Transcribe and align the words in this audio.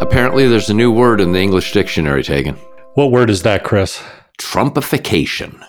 Apparently, 0.00 0.48
there's 0.48 0.70
a 0.70 0.74
new 0.74 0.90
word 0.90 1.20
in 1.20 1.32
the 1.32 1.40
English 1.40 1.72
dictionary, 1.72 2.22
Taegan. 2.22 2.56
What 2.94 3.10
word 3.10 3.30
is 3.30 3.42
that, 3.42 3.64
Chris? 3.64 4.02
Trumpification. 4.38 5.64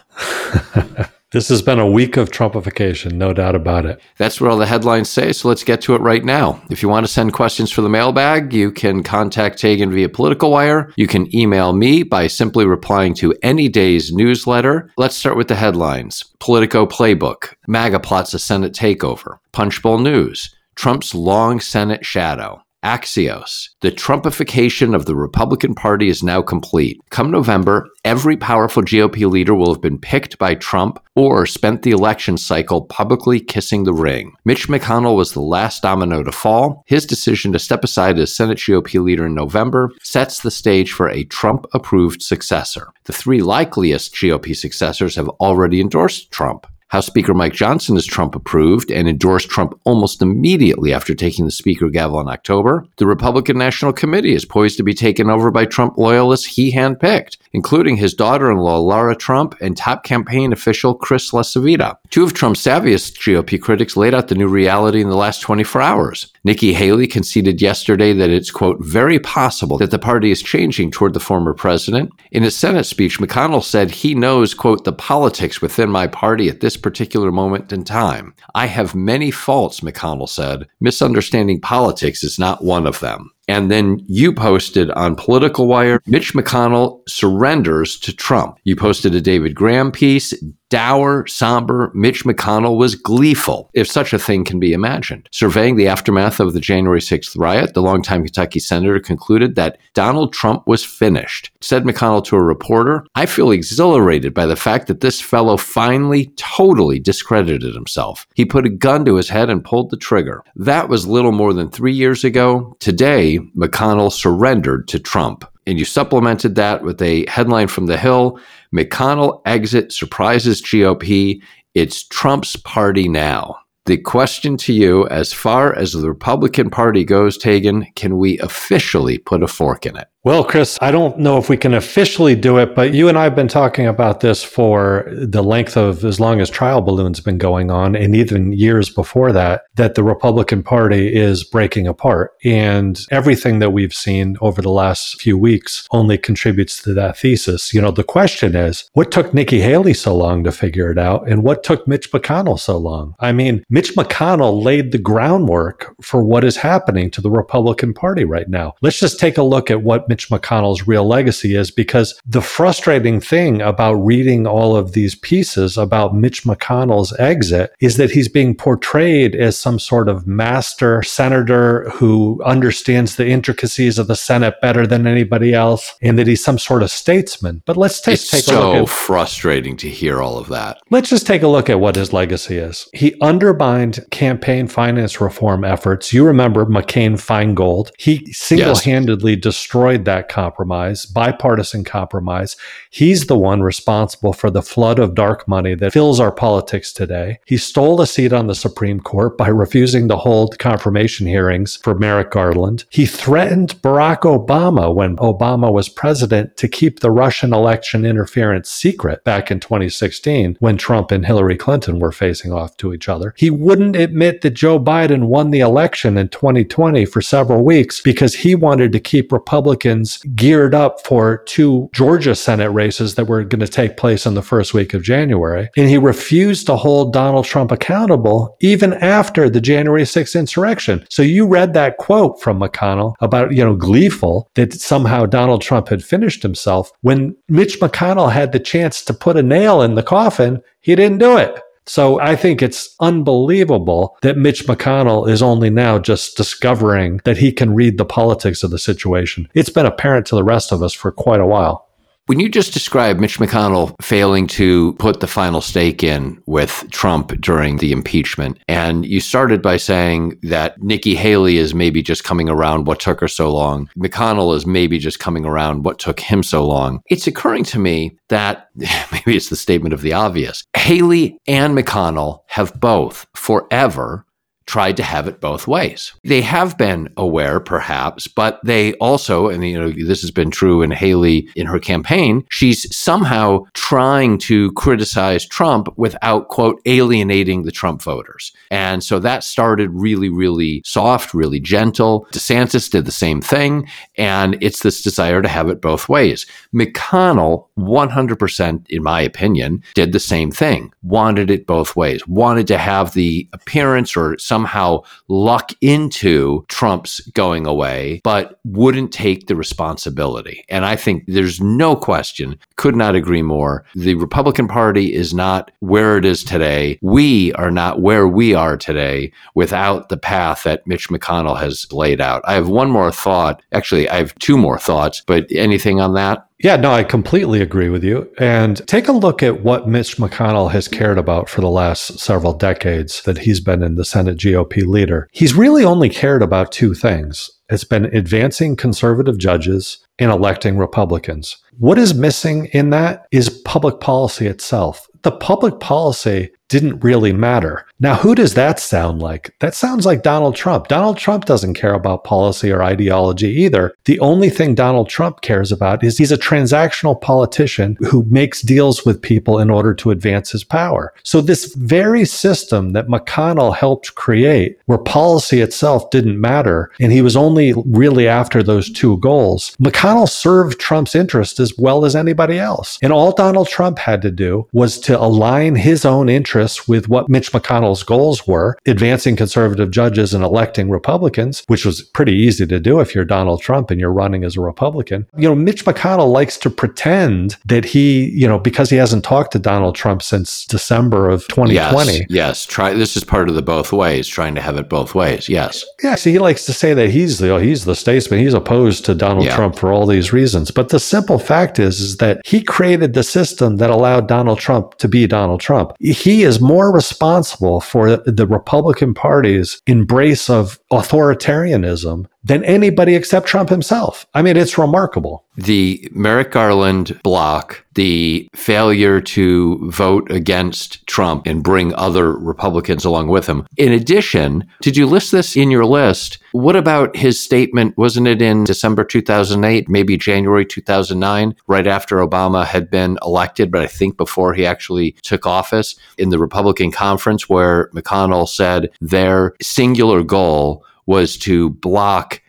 This 1.32 1.50
has 1.50 1.62
been 1.62 1.78
a 1.78 1.86
week 1.86 2.18
of 2.18 2.32
Trumpification, 2.32 3.12
no 3.12 3.34
doubt 3.34 3.54
about 3.54 3.86
it. 3.86 4.02
That's 4.18 4.42
what 4.42 4.50
all 4.50 4.58
the 4.58 4.66
headlines 4.66 5.10
say, 5.10 5.32
so 5.32 5.48
let's 5.48 5.64
get 5.64 5.80
to 5.82 5.94
it 5.94 6.02
right 6.02 6.26
now. 6.26 6.60
If 6.72 6.82
you 6.82 6.90
want 6.90 7.06
to 7.06 7.12
send 7.12 7.34
questions 7.34 7.70
for 7.72 7.82
the 7.82 7.90
mailbag, 7.90 8.52
you 8.52 8.72
can 8.72 9.04
contact 9.04 9.62
Taegan 9.62 9.94
via 9.94 10.10
Political 10.10 10.50
Wire. 10.50 10.92
You 10.96 11.06
can 11.06 11.34
email 11.36 11.72
me 11.72 12.02
by 12.02 12.26
simply 12.26 12.66
replying 12.66 13.14
to 13.16 13.36
any 13.44 13.70
day's 13.70 14.12
newsletter. 14.12 14.92
Let's 14.98 15.16
start 15.16 15.38
with 15.38 15.50
the 15.50 15.56
headlines 15.56 16.24
Politico 16.40 16.88
Playbook, 16.88 17.54
MAGA 17.68 18.00
plots 18.00 18.34
a 18.34 18.40
Senate 18.40 18.74
takeover, 18.74 19.38
Punchbowl 19.52 20.00
News, 20.00 20.56
Trump's 20.80 21.14
long 21.14 21.60
Senate 21.60 22.06
shadow. 22.06 22.62
Axios. 22.86 23.68
The 23.82 23.92
Trumpification 23.92 24.96
of 24.96 25.06
the 25.06 25.14
Republican 25.14 25.76
Party 25.76 26.08
is 26.08 26.24
now 26.24 26.42
complete. 26.42 27.02
Come 27.10 27.30
November, 27.30 27.90
every 28.06 28.38
powerful 28.38 28.84
GOP 28.84 29.30
leader 29.30 29.54
will 29.54 29.74
have 29.74 29.82
been 29.82 30.00
picked 30.00 30.38
by 30.38 30.56
Trump 30.56 30.98
or 31.18 31.46
spent 31.46 31.82
the 31.82 31.92
election 31.92 32.38
cycle 32.38 32.86
publicly 32.86 33.42
kissing 33.42 33.84
the 33.84 33.94
ring. 33.94 34.32
Mitch 34.46 34.70
McConnell 34.70 35.18
was 35.18 35.34
the 35.34 35.42
last 35.42 35.82
domino 35.82 36.24
to 36.24 36.32
fall. 36.32 36.86
His 36.88 37.06
decision 37.06 37.52
to 37.52 37.60
step 37.60 37.84
aside 37.84 38.18
as 38.18 38.34
Senate 38.34 38.60
GOP 38.60 39.04
leader 39.04 39.26
in 39.26 39.36
November 39.36 39.92
sets 40.02 40.40
the 40.40 40.50
stage 40.50 40.94
for 40.94 41.10
a 41.10 41.26
Trump 41.26 41.66
approved 41.74 42.22
successor. 42.22 42.88
The 43.04 43.12
three 43.12 43.42
likeliest 43.42 44.14
GOP 44.14 44.56
successors 44.56 45.18
have 45.18 45.28
already 45.28 45.82
endorsed 45.82 46.32
Trump. 46.32 46.68
House 46.90 47.06
Speaker 47.06 47.36
Mike 47.36 47.54
Johnson 47.54 47.98
is 47.98 48.06
Trump 48.08 48.34
approved 48.34 48.90
and 48.90 49.08
endorsed 49.08 49.48
Trump 49.48 49.80
almost 49.84 50.24
immediately 50.24 50.92
after 50.92 51.14
taking 51.14 51.46
the 51.46 51.52
Speaker 51.52 51.88
gavel 51.88 52.20
in 52.20 52.28
October. 52.28 52.84
The 52.98 53.06
Republican 53.06 53.60
National 53.60 53.94
Committee 53.94 54.34
is 54.34 54.44
poised 54.44 54.78
to 54.78 54.84
be 54.84 54.96
taken 54.96 55.30
over 55.30 55.52
by 55.52 55.66
Trump 55.66 56.00
loyalists 56.00 56.48
he 56.48 56.72
handpicked, 56.72 57.38
including 57.52 57.98
his 57.98 58.14
daughter 58.14 58.52
in 58.52 58.58
law, 58.58 58.78
Lara 58.78 59.16
Trump, 59.16 59.56
and 59.62 59.76
top 59.76 60.04
campaign 60.04 60.54
official 60.54 60.96
Chris 60.96 61.32
LaCivita. 61.32 61.98
Two 62.10 62.24
of 62.24 62.34
Trump's 62.34 62.62
savviest 62.62 63.18
GOP 63.18 63.60
critics 63.60 63.98
laid 63.98 64.14
out 64.14 64.28
the 64.28 64.36
new 64.36 64.48
reality 64.48 65.02
in 65.02 65.10
the 65.10 65.16
last 65.16 65.42
24 65.42 65.82
hours. 65.82 66.34
Nikki 66.44 66.74
Haley 66.74 67.08
conceded 67.08 67.62
yesterday 67.62 68.14
that 68.14 68.30
it's, 68.30 68.52
quote, 68.52 68.78
very 68.80 69.20
possible 69.20 69.78
that 69.78 69.92
the 69.92 70.00
party 70.00 70.32
is 70.32 70.42
changing 70.42 70.92
toward 70.92 71.14
the 71.14 71.20
former 71.20 71.54
president. 71.54 72.12
In 72.32 72.44
his 72.44 72.56
Senate 72.56 72.86
speech, 72.86 73.20
McConnell 73.20 73.64
said 73.64 73.92
he 73.92 74.16
knows, 74.16 74.54
quote, 74.54 74.84
the 74.84 74.94
politics 74.94 75.62
within 75.62 75.90
my 75.90 76.08
party 76.08 76.50
at 76.50 76.62
this 76.62 76.78
particular 76.78 77.32
moment 77.32 77.72
in 77.72 77.84
time. 77.84 78.34
I 78.56 78.68
have 78.68 78.96
many 78.96 79.32
faults, 79.32 79.82
McConnell 79.82 80.30
said. 80.30 80.68
Misunderstanding 80.80 81.62
politics 81.62 82.24
is 82.24 82.40
not 82.40 82.64
one 82.64 82.88
of 82.88 83.00
them. 83.00 83.32
And 83.50 83.72
then 83.72 84.06
you 84.06 84.32
posted 84.32 84.92
on 84.92 85.16
Political 85.16 85.66
Wire, 85.66 86.04
Mitch 86.06 86.34
McConnell 86.36 87.02
surrenders 87.10 88.00
to 88.02 88.16
Trump. 88.16 88.60
You 88.64 88.76
posted 88.76 89.16
a 89.16 89.22
David 89.22 89.56
Graham 89.56 89.92
piece. 89.92 90.36
Dour, 90.70 91.26
somber, 91.26 91.92
Mitch 91.96 92.26
McConnell 92.26 92.78
was 92.78 92.94
gleeful, 92.94 93.72
if 93.74 93.88
such 93.88 94.14
a 94.14 94.20
thing 94.20 94.44
can 94.44 94.60
be 94.60 94.72
imagined. 94.72 95.28
Surveying 95.32 95.76
the 95.76 95.88
aftermath 95.88 96.40
of 96.40 96.54
the 96.54 96.60
January 96.60 97.00
6th 97.00 97.38
riot, 97.38 97.74
the 97.74 97.82
longtime 97.82 98.24
Kentucky 98.24 98.60
senator 98.60 99.00
concluded 99.00 99.56
that 99.56 99.80
Donald 99.96 100.32
Trump 100.32 100.68
was 100.68 100.86
finished. 100.86 101.52
Said 101.62 101.84
McConnell 101.84 102.24
to 102.26 102.36
a 102.36 102.44
reporter, 102.44 103.06
I 103.16 103.26
feel 103.26 103.52
exhilarated 103.52 104.34
by 104.34 104.46
the 104.46 104.56
fact 104.56 104.88
that 104.88 105.02
this 105.02 105.20
fellow 105.20 105.58
finally 105.58 106.28
totally 106.36 107.00
discredited 107.00 107.74
himself. 107.74 108.28
He 108.36 108.46
put 108.46 108.68
a 108.68 108.70
gun 108.70 109.06
to 109.06 109.16
his 109.16 109.30
head 109.30 109.50
and 109.50 109.64
pulled 109.66 109.90
the 109.90 109.98
trigger. 109.98 110.44
That 110.56 110.88
was 110.88 111.08
little 111.08 111.32
more 111.32 111.54
than 111.54 111.70
three 111.70 111.94
years 111.94 112.24
ago. 112.24 112.78
Today, 112.80 113.40
McConnell 113.58 114.12
surrendered 114.12 114.88
to 114.90 115.00
Trump. 115.00 115.46
And 115.70 115.78
you 115.78 115.86
supplemented 115.86 116.56
that 116.56 116.82
with 116.82 117.00
a 117.00 117.28
headline 117.30 117.68
from 117.68 117.86
The 117.86 117.96
Hill 117.96 118.40
McConnell 118.76 119.44
exit 119.46 119.92
surprises 119.92 120.64
GOP. 120.64 121.44
It's 121.76 122.08
Trump's 122.08 122.56
party 122.56 123.08
now. 123.08 123.56
The 123.86 123.98
question 123.98 124.58
to 124.58 124.74
you, 124.74 125.08
as 125.10 125.32
far 125.32 125.76
as 125.76 125.94
the 125.94 126.10
Republican 126.10 126.72
Party 126.72 127.04
goes, 127.04 127.38
Taegan, 127.38 127.94
can 127.94 128.18
we 128.18 128.40
officially 128.40 129.20
put 129.20 129.44
a 129.44 129.48
fork 129.48 129.86
in 129.86 129.96
it? 129.96 130.08
Well, 130.26 130.44
Chris, 130.44 130.78
I 130.82 130.92
don't 130.92 131.18
know 131.20 131.38
if 131.38 131.48
we 131.48 131.56
can 131.56 131.74
officially 131.74 132.36
do 132.36 132.58
it, 132.58 132.76
but 132.76 132.94
you 132.94 133.08
and 133.08 133.18
I 133.18 133.24
have 133.24 133.38
been 133.38 133.48
talking 133.48 133.88
about 133.88 134.20
this 134.20 134.44
for 134.44 135.10
the 135.10 135.42
length 135.42 135.78
of 135.78 136.04
as 136.04 136.20
long 136.20 136.42
as 136.42 136.50
trial 136.50 136.82
balloons 136.82 137.20
have 137.20 137.26
been 137.26 137.38
going 137.38 137.72
on, 137.72 137.96
and 137.96 138.14
even 138.14 138.52
years 138.52 138.90
before 138.90 139.32
that, 139.32 139.62
that 139.76 139.96
the 139.96 140.04
Republican 140.04 140.62
Party 140.62 141.16
is 141.16 141.46
breaking 141.46 141.88
apart. 141.88 142.32
And 142.44 143.00
everything 143.12 143.60
that 143.60 143.70
we've 143.70 143.94
seen 143.94 144.36
over 144.42 144.62
the 144.62 144.70
last 144.70 145.22
few 145.22 145.38
weeks 145.38 145.88
only 145.92 146.18
contributes 146.18 146.84
to 146.84 146.94
that 146.96 147.18
thesis. 147.18 147.74
You 147.74 147.80
know, 147.80 147.92
the 147.92 148.04
question 148.04 148.58
is 148.58 148.90
what 148.96 149.12
took 149.12 149.34
Nikki 149.34 149.62
Haley 149.62 149.94
so 149.94 150.14
long 150.14 150.44
to 150.44 150.52
figure 150.52 150.92
it 150.92 150.98
out, 150.98 151.30
and 151.30 151.44
what 151.44 151.64
took 151.64 151.88
Mitch 151.88 152.12
McConnell 152.12 152.60
so 152.60 152.78
long? 152.78 153.16
I 153.22 153.32
mean, 153.32 153.64
Mitch 153.70 153.96
McConnell 153.96 154.62
laid 154.62 154.92
the 154.92 154.98
groundwork 154.98 155.96
for 156.02 156.26
what 156.26 156.44
is 156.44 156.58
happening 156.58 157.10
to 157.12 157.22
the 157.22 157.32
Republican 157.32 157.94
Party 157.94 158.26
right 158.26 158.50
now. 158.50 158.74
Let's 158.82 159.00
just 159.00 159.18
take 159.18 159.38
a 159.38 159.44
look 159.44 159.72
at 159.72 159.82
what 159.82 160.09
Mitch 160.10 160.30
McConnell's 160.30 160.88
real 160.88 161.08
legacy 161.08 161.56
is 161.56 161.72
because 161.72 162.20
the 162.26 162.42
frustrating 162.42 163.22
thing 163.22 163.62
about 163.62 163.94
reading 163.94 164.48
all 164.48 164.76
of 164.76 164.94
these 164.94 165.16
pieces 165.16 165.78
about 165.78 166.16
Mitch 166.16 166.44
McConnell's 166.44 167.18
exit 167.20 167.72
is 167.80 167.98
that 167.98 168.12
he's 168.12 168.28
being 168.28 168.56
portrayed 168.56 169.36
as 169.36 169.58
some 169.58 169.80
sort 169.80 170.10
of 170.10 170.28
master 170.28 171.04
senator 171.04 171.90
who 171.92 172.42
understands 172.44 173.16
the 173.16 173.28
intricacies 173.28 174.00
of 174.00 174.08
the 174.08 174.16
Senate 174.16 174.56
better 174.62 174.88
than 174.88 175.06
anybody 175.06 175.54
else 175.54 175.94
and 176.02 176.18
that 176.18 176.28
he's 176.28 176.44
some 176.44 176.58
sort 176.58 176.84
of 176.84 176.90
statesman. 176.90 177.62
But 177.66 177.78
let's 177.78 178.02
take, 178.02 178.16
it's 178.16 178.32
take 178.32 178.44
so 178.44 178.60
a 178.60 178.60
look 178.60 178.84
at 178.84 178.90
frustrating 178.90 179.78
to 179.78 179.90
hear 179.90 180.22
all 180.22 180.38
of 180.38 180.50
that. 180.50 180.82
Let's 180.90 181.10
just 181.10 181.28
take 181.28 181.44
a 181.44 181.48
look 181.48 181.70
at 181.70 181.80
what 181.80 181.96
his 181.96 182.12
legacy 182.12 182.58
is. 182.58 182.90
He 182.94 183.16
undermined 183.22 184.06
campaign 184.10 184.68
finance 184.68 185.22
reform 185.22 185.64
efforts. 185.64 186.12
You 186.12 186.26
remember 186.26 186.66
McCain 186.66 187.14
Feingold. 187.14 187.92
He 188.00 188.26
single 188.34 188.76
handedly 188.76 189.34
yes. 189.34 189.42
destroyed 189.42 189.99
that 190.06 190.30
compromise, 190.30 191.06
bipartisan 191.06 191.84
compromise. 191.84 192.56
He's 192.90 193.28
the 193.28 193.38
one 193.38 193.62
responsible 193.62 194.34
for 194.34 194.50
the 194.50 194.62
flood 194.62 195.00
of 195.00 195.16
dark 195.16 195.48
money 195.48 195.76
that 195.76 195.94
fills 195.94 196.20
our 196.20 196.32
politics 196.32 196.94
today. 196.94 197.40
He 197.46 197.58
stole 197.58 198.02
a 198.02 198.08
seat 198.08 198.34
on 198.34 198.48
the 198.48 198.56
Supreme 198.56 199.00
Court 199.00 199.38
by 199.38 199.48
refusing 199.50 200.08
to 200.10 200.16
hold 200.16 200.60
confirmation 200.60 201.28
hearings 201.28 201.78
for 201.78 201.96
Merrick 201.96 202.32
Garland. 202.32 202.86
He 202.90 203.06
threatened 203.06 203.82
Barack 203.82 204.22
Obama 204.22 204.94
when 204.94 205.18
Obama 205.18 205.72
was 205.72 205.90
president 205.90 206.58
to 206.58 206.68
keep 206.68 207.00
the 207.00 207.12
Russian 207.12 207.54
election 207.54 208.06
interference 208.06 208.70
secret 208.70 209.24
back 209.24 209.52
in 209.52 209.60
2016 209.60 210.58
when 210.60 210.78
Trump 210.78 211.12
and 211.12 211.26
Hillary 211.26 211.58
Clinton 211.58 212.00
were 212.00 212.12
facing 212.12 212.52
off 212.52 212.78
to 212.78 212.94
each 212.94 213.10
other. 213.10 213.34
He 213.38 213.50
wouldn't 213.50 213.96
admit 213.96 214.42
that 214.42 214.52
Joe 214.52 214.80
Biden 214.80 215.26
won 215.26 215.52
the 215.52 215.60
election 215.60 216.18
in 216.18 216.30
2020 216.30 217.06
for 217.06 217.22
several 217.22 217.64
weeks 217.64 218.02
because 218.02 218.36
he 218.36 218.56
wanted 218.56 218.92
to 218.94 219.00
keep 219.00 219.32
Republicans 219.32 219.89
geared 220.36 220.74
up 220.74 221.06
for 221.06 221.44
two 221.46 221.90
Georgia 221.94 222.36
Senate 222.36 222.72
races 222.72 223.16
that 223.16 223.26
were 223.26 223.44
going 223.44 223.60
to 223.60 223.68
take 223.68 223.98
place 223.98 224.26
in 224.26 224.34
the 224.34 224.42
first 224.42 224.74
week 224.74 224.94
of 224.94 225.04
January. 225.04 225.70
And 225.78 225.90
he 225.90 225.98
refused 225.98 226.66
to 226.68 226.76
hold 226.76 227.14
Donald 227.14 227.46
Trump 227.46 227.72
accountable 227.72 228.58
even 228.62 228.94
after 228.94 229.50
the 229.50 229.62
January 229.62 230.04
6th 230.04 230.38
insurrection. 230.38 231.06
So 231.10 231.22
you 231.22 231.48
read 231.48 231.74
that 231.74 231.98
quote 231.98 232.42
from 232.42 232.60
McConnell 232.60 233.14
about, 233.20 233.54
you 233.54 233.64
know, 233.64 233.76
gleeful 233.76 234.50
that 234.56 234.74
somehow 234.74 235.26
Donald 235.26 235.62
Trump 235.62 235.90
had 235.90 236.04
finished 236.04 236.44
himself. 236.44 236.92
When 237.02 237.36
Mitch 237.48 237.80
McConnell 237.80 238.32
had 238.32 238.52
the 238.52 238.60
chance 238.60 239.04
to 239.06 239.14
put 239.14 239.38
a 239.38 239.44
nail 239.44 239.82
in 239.82 239.96
the 239.96 240.04
coffin, 240.04 240.62
he 240.82 240.96
didn't 240.96 241.18
do 241.20 241.38
it. 241.38 241.60
So 241.90 242.20
I 242.20 242.36
think 242.36 242.62
it's 242.62 242.96
unbelievable 243.00 244.16
that 244.22 244.38
Mitch 244.38 244.68
McConnell 244.68 245.28
is 245.28 245.42
only 245.42 245.72
now 245.72 245.98
just 245.98 246.38
discovering 246.38 247.20
that 247.24 247.38
he 247.38 247.52
can 247.52 247.74
read 247.74 247.98
the 247.98 248.06
politics 248.06 248.62
of 248.62 248.70
the 248.70 248.78
situation. 248.78 249.50
It's 249.56 249.72
been 249.72 249.88
apparent 249.88 250.28
to 250.28 250.36
the 250.36 250.44
rest 250.44 250.72
of 250.72 250.84
us 250.84 250.94
for 250.94 251.12
quite 251.12 251.40
a 251.40 251.48
while. 251.48 251.89
When 252.30 252.40
you 252.40 252.48
just 252.48 252.74
described 252.74 253.20
Mitch 253.20 253.40
McConnell 253.40 253.96
failing 254.04 254.46
to 254.50 254.94
put 255.00 255.20
the 255.20 255.26
final 255.26 255.62
stake 255.62 256.04
in 256.04 256.40
with 256.46 256.86
Trump 256.92 257.30
during 257.42 257.78
the 257.78 257.92
impeachment, 257.92 258.60
and 258.68 259.04
you 259.04 259.20
started 259.20 259.64
by 259.64 259.78
saying 259.78 260.38
that 260.44 260.80
Nikki 260.80 261.16
Haley 261.16 261.58
is 261.58 261.74
maybe 261.74 262.04
just 262.04 262.24
coming 262.24 262.48
around 262.48 262.86
what 262.86 263.00
took 263.00 263.20
her 263.22 263.28
so 263.28 263.52
long, 263.52 263.90
McConnell 263.98 264.56
is 264.56 264.68
maybe 264.68 265.00
just 265.00 265.18
coming 265.18 265.44
around 265.44 265.86
what 265.86 265.98
took 265.98 266.20
him 266.20 266.44
so 266.44 266.68
long, 266.68 267.02
it's 267.10 267.26
occurring 267.26 267.64
to 267.64 267.80
me 267.80 268.16
that 268.28 268.70
maybe 268.76 269.36
it's 269.36 269.50
the 269.50 269.56
statement 269.56 269.96
of 269.96 270.02
the 270.02 270.14
obvious. 270.14 270.64
Haley 270.78 271.36
and 271.48 271.76
McConnell 271.76 272.42
have 272.46 272.80
both 272.80 273.26
forever 273.36 274.24
tried 274.70 274.96
to 274.98 275.04
have 275.04 275.28
it 275.28 275.42
both 275.42 275.68
ways. 275.68 276.14
They 276.24 276.42
have 276.42 276.78
been 276.78 277.10
aware, 277.18 277.60
perhaps, 277.60 278.28
but 278.28 278.60
they 278.64 278.94
also, 278.96 279.50
and 279.50 279.66
you 279.66 279.82
know, 279.82 279.92
this 279.92 280.22
has 280.22 280.30
been 280.30 280.52
true 280.52 280.84
in 280.84 280.92
Haley 280.92 281.50
in 281.56 281.66
her 281.66 281.80
campaign, 281.80 282.46
she's 282.52 282.96
somehow 282.96 283.64
trying 283.74 284.38
to 284.38 284.72
criticize 284.74 285.44
Trump 285.44 285.90
without, 285.98 286.50
quote, 286.50 286.80
alienating 286.86 287.64
the 287.64 287.72
Trump 287.72 288.04
voters. 288.04 288.54
And 288.70 289.04
so 289.04 289.18
that 289.18 289.44
started 289.44 289.90
really, 289.92 290.30
really 290.30 290.84
soft, 290.86 291.34
really 291.34 291.60
gentle. 291.60 292.28
DeSantis 292.32 292.92
did 292.92 293.06
the 293.06 293.12
same 293.12 293.42
thing. 293.42 293.90
And 294.18 294.56
it's 294.62 294.84
this 294.84 295.02
desire 295.02 295.42
to 295.42 295.48
have 295.48 295.68
it 295.70 295.82
both 295.82 296.08
ways. 296.08 296.46
McConnell, 296.76 297.69
100%, 297.82 298.90
in 298.90 299.04
my 299.04 299.22
opinion, 299.22 299.84
did 299.96 300.12
the 300.12 300.20
same 300.20 300.52
thing, 300.52 300.92
wanted 301.02 301.50
it 301.50 301.66
both 301.66 301.96
ways, 301.96 302.28
wanted 302.28 302.68
to 302.68 302.78
have 302.78 303.14
the 303.14 303.48
appearance 303.54 304.16
or 304.16 304.38
somehow 304.38 305.02
luck 305.28 305.72
into 305.82 306.66
Trump's 306.68 307.20
going 307.32 307.66
away, 307.66 308.22
but 308.24 308.60
wouldn't 308.66 309.12
take 309.12 309.48
the 309.48 309.56
responsibility. 309.56 310.64
And 310.70 310.86
I 310.86 310.96
think 310.96 311.24
there's 311.28 311.62
no 311.62 311.96
question, 311.96 312.58
could 312.76 312.96
not 312.96 313.16
agree 313.16 313.42
more. 313.42 313.86
The 313.96 314.16
Republican 314.16 314.68
Party 314.68 315.14
is 315.14 315.34
not 315.34 315.72
where 315.80 316.18
it 316.18 316.26
is 316.26 316.44
today. 316.44 317.00
We 317.02 317.54
are 317.54 317.72
not 317.72 318.02
where 318.02 318.28
we 318.28 318.54
are 318.54 318.78
today 318.78 319.32
without 319.56 320.10
the 320.10 320.18
path 320.18 320.64
that 320.64 320.86
Mitch 320.86 321.10
McConnell 321.10 321.60
has 321.60 321.92
laid 321.92 322.22
out. 322.22 322.42
I 322.46 322.54
have 322.54 322.70
one 322.70 322.90
more 322.90 323.12
thought. 323.12 323.62
Actually, 323.72 324.10
I 324.10 324.18
have 324.18 324.36
two 324.36 324.58
more 324.58 324.80
thoughts, 324.80 325.22
but 325.26 325.48
anything 325.52 326.00
on 326.00 326.14
that? 326.14 326.49
Yeah, 326.62 326.76
no, 326.76 326.92
I 326.92 327.06
completely 327.06 327.62
agree 327.62 327.88
with 327.88 328.04
you. 328.04 328.30
And 328.38 328.86
take 328.86 329.08
a 329.08 329.14
look 329.14 329.42
at 329.42 329.64
what 329.64 329.88
Mitch 329.88 330.18
McConnell 330.18 330.72
has 330.72 330.90
cared 330.90 331.18
about 331.18 331.48
for 331.48 331.62
the 331.62 331.70
last 331.70 332.20
several 332.20 332.52
decades 332.52 333.24
that 333.24 333.38
he's 333.38 333.62
been 333.62 333.82
in 333.82 333.96
the 333.96 334.04
Senate 334.04 334.38
GOP 334.38 334.86
leader. 334.86 335.30
He's 335.32 335.54
really 335.54 335.86
only 335.86 336.10
cared 336.10 336.42
about 336.42 336.74
two 336.74 336.94
things. 336.94 337.50
It's 337.70 337.86
been 337.86 338.06
advancing 338.06 338.76
conservative 338.76 339.38
judges 339.38 340.06
and 340.18 340.32
electing 340.32 340.78
Republicans. 340.78 341.56
What 341.78 341.98
is 341.98 342.14
missing 342.14 342.66
in 342.74 342.90
that 342.90 343.28
is 343.32 343.62
public 343.64 344.02
policy 344.02 344.48
itself. 344.48 345.08
The 345.22 345.32
public 345.32 345.80
policy 345.80 346.52
didn't 346.68 347.04
really 347.04 347.32
matter. 347.32 347.86
Now, 348.02 348.16
who 348.16 348.34
does 348.34 348.54
that 348.54 348.80
sound 348.80 349.22
like? 349.22 349.54
That 349.60 349.76
sounds 349.76 350.06
like 350.06 350.24
Donald 350.24 350.56
Trump. 350.56 350.88
Donald 350.88 351.18
Trump 351.18 351.44
doesn't 351.44 351.74
care 351.74 351.94
about 351.94 352.24
policy 352.24 352.72
or 352.72 352.82
ideology 352.82 353.50
either. 353.50 353.94
The 354.06 354.20
only 354.22 354.50
thing 354.50 354.74
Donald 354.74 355.10
Trump 355.10 355.42
cares 355.42 355.70
about 355.70 356.02
is 356.02 356.18
he's 356.18 356.32
a 356.32 356.38
transactional 356.38 357.20
politician 357.20 357.98
who 358.00 358.24
makes 358.30 358.62
deals 358.62 359.06
with 359.06 359.22
people 359.22 359.60
in 359.60 359.70
order 359.70 359.94
to 359.96 360.12
advance 360.12 360.52
his 360.52 360.64
power. 360.64 361.14
So, 361.24 361.42
this 361.42 361.76
very 361.76 362.24
system 362.24 362.94
that 362.94 363.08
McConnell 363.08 363.76
helped 363.76 364.16
create, 364.16 364.80
where 364.86 364.98
policy 364.98 365.60
itself 365.60 366.10
didn't 366.10 366.40
matter, 366.40 366.92
and 367.02 367.12
he 367.12 367.22
was 367.22 367.36
only 367.36 367.74
really 367.86 368.30
after 368.30 368.64
those 368.64 368.90
two 368.90 369.18
goals, 369.18 369.76
McConnell 369.78 370.30
served 370.30 370.80
Trump's 370.80 371.16
interest 371.16 371.60
as 371.60 371.78
well 371.78 372.06
as 372.06 372.16
anybody 372.16 372.60
else. 372.60 372.98
And 373.02 373.12
all 373.12 373.34
Donald 373.34 373.68
Trump 373.68 374.00
had 374.00 374.22
to 374.22 374.32
do 374.32 374.70
was 374.72 374.98
to 375.02 375.20
align 375.20 375.76
his 375.76 376.06
own 376.06 376.30
interests 376.30 376.88
with 376.88 377.10
what 377.10 377.28
Mitch 377.28 377.52
McConnell 377.52 377.89
McConnell's 377.90 378.04
goals 378.04 378.48
were 378.48 378.78
advancing 378.86 379.36
conservative 379.36 379.92
judges 379.92 380.34
and 380.34 380.44
electing 380.44 380.90
Republicans, 380.90 381.64
which 381.68 381.86
was 381.86 382.02
pretty 382.02 382.34
easy 382.34 382.66
to 382.68 382.80
do 382.80 383.00
if 383.00 383.16
you're 383.16 383.26
Donald 383.26 383.62
Trump 383.62 383.92
and 383.92 384.00
you're 384.00 384.14
running 384.14 384.44
as 384.44 384.56
a 384.56 384.62
Republican. 384.62 385.26
You 385.38 385.50
know, 385.50 385.56
Mitch 385.56 385.86
McConnell 385.86 386.32
likes 386.32 386.58
to 386.58 386.70
pretend 386.70 387.58
that 387.66 387.86
he, 387.86 388.30
you 388.30 388.48
know, 388.48 388.60
because 388.60 388.90
he 388.90 388.98
hasn't 388.98 389.24
talked 389.24 389.52
to 389.54 389.60
Donald 389.60 389.96
Trump 389.96 390.22
since 390.22 390.66
December 390.66 391.30
of 391.30 391.48
2020. 391.48 392.14
Yes, 392.14 392.26
yes. 392.30 392.66
Try 392.66 392.94
this 392.94 393.16
is 393.16 393.24
part 393.24 393.50
of 393.50 393.56
the 393.56 393.62
both 393.62 393.92
ways, 393.92 394.28
trying 394.28 394.56
to 394.56 394.62
have 394.62 394.78
it 394.78 394.90
both 394.90 395.16
ways. 395.16 395.50
Yes. 395.50 395.86
Yeah. 396.04 396.16
See, 396.16 396.32
he 396.32 396.40
likes 396.40 396.66
to 396.66 396.74
say 396.74 396.94
that 396.94 397.10
he's 397.10 397.40
the 397.40 397.58
he's 397.58 397.86
the 397.86 397.96
statesman. 397.96 398.40
He's 398.40 398.54
opposed 398.54 399.06
to 399.06 399.16
Donald 399.16 399.46
yeah. 399.46 399.56
Trump 399.56 399.78
for 399.78 399.92
all 399.92 400.06
these 400.06 400.34
reasons. 400.34 400.72
But 400.72 400.90
the 400.90 401.00
simple 401.00 401.40
fact 401.40 401.80
is, 401.80 402.00
is 402.00 402.18
that 402.18 402.42
he 402.46 402.62
created 402.62 403.14
the 403.14 403.24
system 403.24 403.78
that 403.78 403.90
allowed 403.90 404.28
Donald 404.28 404.60
Trump 404.60 404.96
to 404.98 405.08
be 405.08 405.28
Donald 405.28 405.60
Trump. 405.60 405.94
He 406.00 406.44
is 406.44 406.60
more 406.60 406.92
responsible 406.92 407.79
for 407.80 408.18
the 408.18 408.48
Republican 408.48 409.14
Party's 409.14 409.82
embrace 409.88 410.50
of 410.50 410.80
authoritarianism 410.92 412.26
than 412.44 412.64
anybody 412.64 413.16
except 413.16 413.48
Trump 413.48 413.70
himself. 413.70 414.26
I 414.34 414.42
mean, 414.42 414.58
it's 414.58 414.78
remarkable. 414.78 415.46
The 415.58 416.08
Merrick 416.14 416.52
Garland 416.52 417.20
block, 417.22 417.86
the 417.96 418.48
failure 418.56 419.20
to 419.20 419.92
vote 419.92 420.32
against 420.32 421.06
Trump 421.06 421.46
and 421.46 421.62
bring 421.62 421.94
other 421.96 422.32
Republicans 422.32 423.04
along 423.04 423.28
with 423.28 423.46
him. 423.46 423.68
In 423.76 423.92
addition, 423.92 424.66
did 424.82 424.96
you 424.96 425.06
list 425.06 425.34
this 425.34 425.58
in 425.58 425.70
your 425.70 425.86
list? 425.86 426.38
What 426.54 426.78
about 426.78 427.16
his 427.18 427.44
statement? 427.44 427.98
Wasn't 427.98 428.28
it 428.28 428.42
in 428.42 428.64
December 428.64 429.04
2008, 429.04 429.90
maybe 429.90 430.16
January 430.16 430.66
2009, 430.66 431.56
right 431.68 431.88
after 431.88 432.18
Obama 432.18 432.66
had 432.66 432.90
been 432.90 433.18
elected, 433.22 433.70
but 433.70 433.82
I 433.82 433.88
think 433.88 434.16
before 434.16 434.54
he 434.54 434.66
actually 434.66 435.12
took 435.24 435.46
office 435.46 435.96
in 436.18 436.30
the 436.30 436.40
Republican 436.40 436.92
conference, 436.92 437.50
where 437.50 437.90
McConnell 437.90 438.48
said 438.48 438.90
their 439.02 439.56
singular 439.62 440.24
goal 440.24 440.86
was 441.10 441.36
to 441.40 441.72
block 441.72 442.40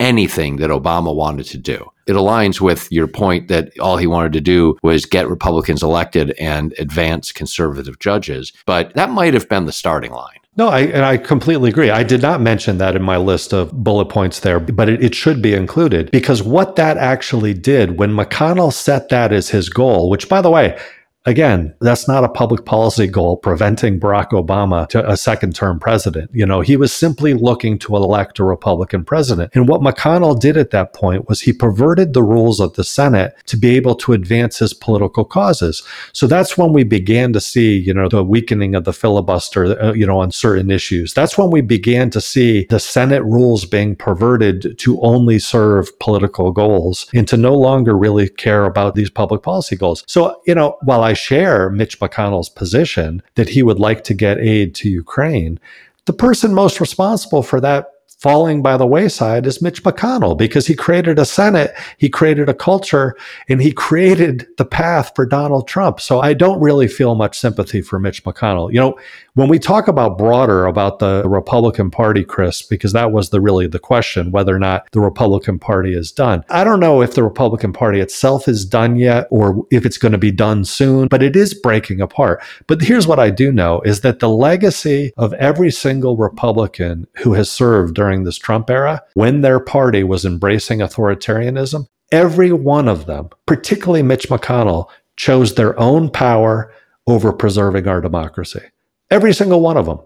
anything 0.00 0.56
that 0.56 0.70
Obama 0.70 1.14
wanted 1.14 1.44
to 1.44 1.58
do. 1.58 1.84
It 2.06 2.14
aligns 2.14 2.62
with 2.62 2.90
your 2.90 3.06
point 3.06 3.48
that 3.48 3.78
all 3.78 3.98
he 3.98 4.06
wanted 4.06 4.32
to 4.32 4.40
do 4.40 4.78
was 4.82 5.04
get 5.04 5.28
Republicans 5.28 5.82
elected 5.82 6.30
and 6.40 6.72
advance 6.78 7.30
conservative 7.30 7.98
judges. 7.98 8.54
But 8.64 8.94
that 8.94 9.10
might 9.10 9.34
have 9.34 9.50
been 9.50 9.66
the 9.66 9.72
starting 9.72 10.12
line. 10.12 10.38
No, 10.56 10.68
I, 10.68 10.80
and 10.80 11.04
I 11.04 11.18
completely 11.18 11.68
agree. 11.68 11.90
I 11.90 12.04
did 12.04 12.22
not 12.22 12.40
mention 12.40 12.78
that 12.78 12.96
in 12.96 13.02
my 13.02 13.18
list 13.18 13.52
of 13.52 13.70
bullet 13.72 14.06
points 14.06 14.40
there, 14.40 14.58
but 14.58 14.88
it, 14.88 15.04
it, 15.04 15.14
should 15.14 15.42
be 15.42 15.52
included 15.52 16.10
because 16.10 16.42
what 16.42 16.76
that 16.76 16.96
actually 16.96 17.52
did 17.52 17.98
when 17.98 18.12
McConnell 18.12 18.72
set 18.72 19.10
that 19.10 19.34
as 19.34 19.50
his 19.50 19.68
goal, 19.68 20.08
which 20.08 20.30
by 20.30 20.40
the 20.40 20.50
way, 20.50 20.78
Again, 21.26 21.74
that's 21.80 22.06
not 22.06 22.22
a 22.22 22.28
public 22.28 22.64
policy 22.64 23.08
goal 23.08 23.36
preventing 23.36 23.98
Barack 23.98 24.30
Obama 24.30 24.88
to 24.90 25.10
a 25.10 25.16
second 25.16 25.56
term 25.56 25.80
president. 25.80 26.30
You 26.32 26.46
know, 26.46 26.60
he 26.60 26.76
was 26.76 26.92
simply 26.92 27.34
looking 27.34 27.80
to 27.80 27.96
elect 27.96 28.38
a 28.38 28.44
Republican 28.44 29.04
president. 29.04 29.50
And 29.52 29.66
what 29.68 29.80
McConnell 29.80 30.38
did 30.38 30.56
at 30.56 30.70
that 30.70 30.92
point 30.92 31.28
was 31.28 31.40
he 31.40 31.52
perverted 31.52 32.14
the 32.14 32.22
rules 32.22 32.60
of 32.60 32.74
the 32.74 32.84
Senate 32.84 33.34
to 33.46 33.56
be 33.56 33.74
able 33.74 33.96
to 33.96 34.12
advance 34.12 34.60
his 34.60 34.72
political 34.72 35.24
causes. 35.24 35.82
So 36.12 36.28
that's 36.28 36.56
when 36.56 36.72
we 36.72 36.84
began 36.84 37.32
to 37.32 37.40
see, 37.40 37.76
you 37.76 37.92
know, 37.92 38.08
the 38.08 38.22
weakening 38.22 38.76
of 38.76 38.84
the 38.84 38.92
filibuster, 38.92 39.82
uh, 39.82 39.92
you 39.94 40.06
know, 40.06 40.20
on 40.20 40.30
certain 40.30 40.70
issues. 40.70 41.12
That's 41.12 41.36
when 41.36 41.50
we 41.50 41.60
began 41.60 42.08
to 42.10 42.20
see 42.20 42.66
the 42.70 42.78
Senate 42.78 43.24
rules 43.24 43.64
being 43.64 43.96
perverted 43.96 44.78
to 44.78 45.00
only 45.00 45.40
serve 45.40 45.98
political 45.98 46.52
goals 46.52 47.06
and 47.12 47.26
to 47.26 47.36
no 47.36 47.54
longer 47.54 47.98
really 47.98 48.28
care 48.28 48.64
about 48.64 48.94
these 48.94 49.10
public 49.10 49.42
policy 49.42 49.74
goals. 49.74 50.04
So, 50.06 50.40
you 50.46 50.54
know, 50.54 50.78
while 50.82 51.02
I 51.02 51.15
share 51.16 51.70
Mitch 51.70 51.98
McConnell's 51.98 52.48
position 52.48 53.22
that 53.34 53.50
he 53.50 53.62
would 53.62 53.78
like 53.78 54.04
to 54.04 54.14
get 54.14 54.38
aid 54.38 54.74
to 54.76 54.88
Ukraine, 54.88 55.58
the 56.04 56.12
person 56.12 56.54
most 56.54 56.80
responsible 56.80 57.42
for 57.42 57.60
that 57.60 57.90
falling 58.18 58.62
by 58.62 58.76
the 58.76 58.86
wayside 58.86 59.46
is 59.46 59.60
Mitch 59.60 59.82
McConnell 59.82 60.36
because 60.36 60.66
he 60.66 60.74
created 60.74 61.18
a 61.18 61.24
Senate, 61.24 61.74
he 61.98 62.08
created 62.08 62.48
a 62.48 62.54
culture, 62.54 63.16
and 63.48 63.60
he 63.60 63.72
created 63.72 64.46
the 64.56 64.64
path 64.64 65.12
for 65.14 65.26
Donald 65.26 65.68
Trump. 65.68 66.00
So 66.00 66.20
I 66.20 66.32
don't 66.32 66.60
really 66.60 66.88
feel 66.88 67.14
much 67.14 67.38
sympathy 67.38 67.82
for 67.82 67.98
Mitch 67.98 68.24
McConnell. 68.24 68.72
You 68.72 68.80
know, 68.80 68.98
when 69.34 69.48
we 69.48 69.58
talk 69.58 69.86
about 69.86 70.16
broader 70.16 70.64
about 70.64 70.98
the 70.98 71.22
Republican 71.26 71.90
Party, 71.90 72.24
Chris, 72.24 72.62
because 72.62 72.92
that 72.94 73.12
was 73.12 73.30
the 73.30 73.40
really 73.40 73.66
the 73.66 73.78
question 73.78 74.30
whether 74.30 74.54
or 74.54 74.58
not 74.58 74.90
the 74.92 75.00
Republican 75.00 75.58
Party 75.58 75.94
is 75.94 76.10
done. 76.10 76.42
I 76.48 76.64
don't 76.64 76.80
know 76.80 77.02
if 77.02 77.14
the 77.14 77.22
Republican 77.22 77.72
Party 77.72 78.00
itself 78.00 78.48
is 78.48 78.64
done 78.64 78.96
yet 78.96 79.26
or 79.30 79.66
if 79.70 79.84
it's 79.84 79.98
going 79.98 80.12
to 80.12 80.18
be 80.18 80.30
done 80.30 80.64
soon, 80.64 81.08
but 81.08 81.22
it 81.22 81.36
is 81.36 81.52
breaking 81.52 82.00
apart. 82.00 82.42
But 82.66 82.80
here's 82.80 83.06
what 83.06 83.18
I 83.18 83.28
do 83.28 83.52
know 83.52 83.82
is 83.82 84.00
that 84.00 84.20
the 84.20 84.30
legacy 84.30 85.12
of 85.18 85.34
every 85.34 85.70
single 85.70 86.16
Republican 86.16 87.06
who 87.18 87.34
has 87.34 87.50
served 87.50 87.94
during 87.94 88.05
this 88.24 88.38
Trump 88.38 88.70
era, 88.70 89.02
when 89.14 89.40
their 89.40 89.60
party 89.60 90.04
was 90.04 90.24
embracing 90.24 90.78
authoritarianism, 90.80 91.86
every 92.12 92.52
one 92.52 92.88
of 92.88 93.06
them, 93.06 93.30
particularly 93.46 94.02
Mitch 94.02 94.28
McConnell, 94.28 94.88
chose 95.16 95.54
their 95.54 95.78
own 95.78 96.10
power 96.10 96.72
over 97.06 97.32
preserving 97.32 97.88
our 97.88 98.00
democracy. 98.00 98.62
Every 99.10 99.32
single 99.32 99.60
one 99.60 99.76
of 99.76 99.86
them. 99.86 100.00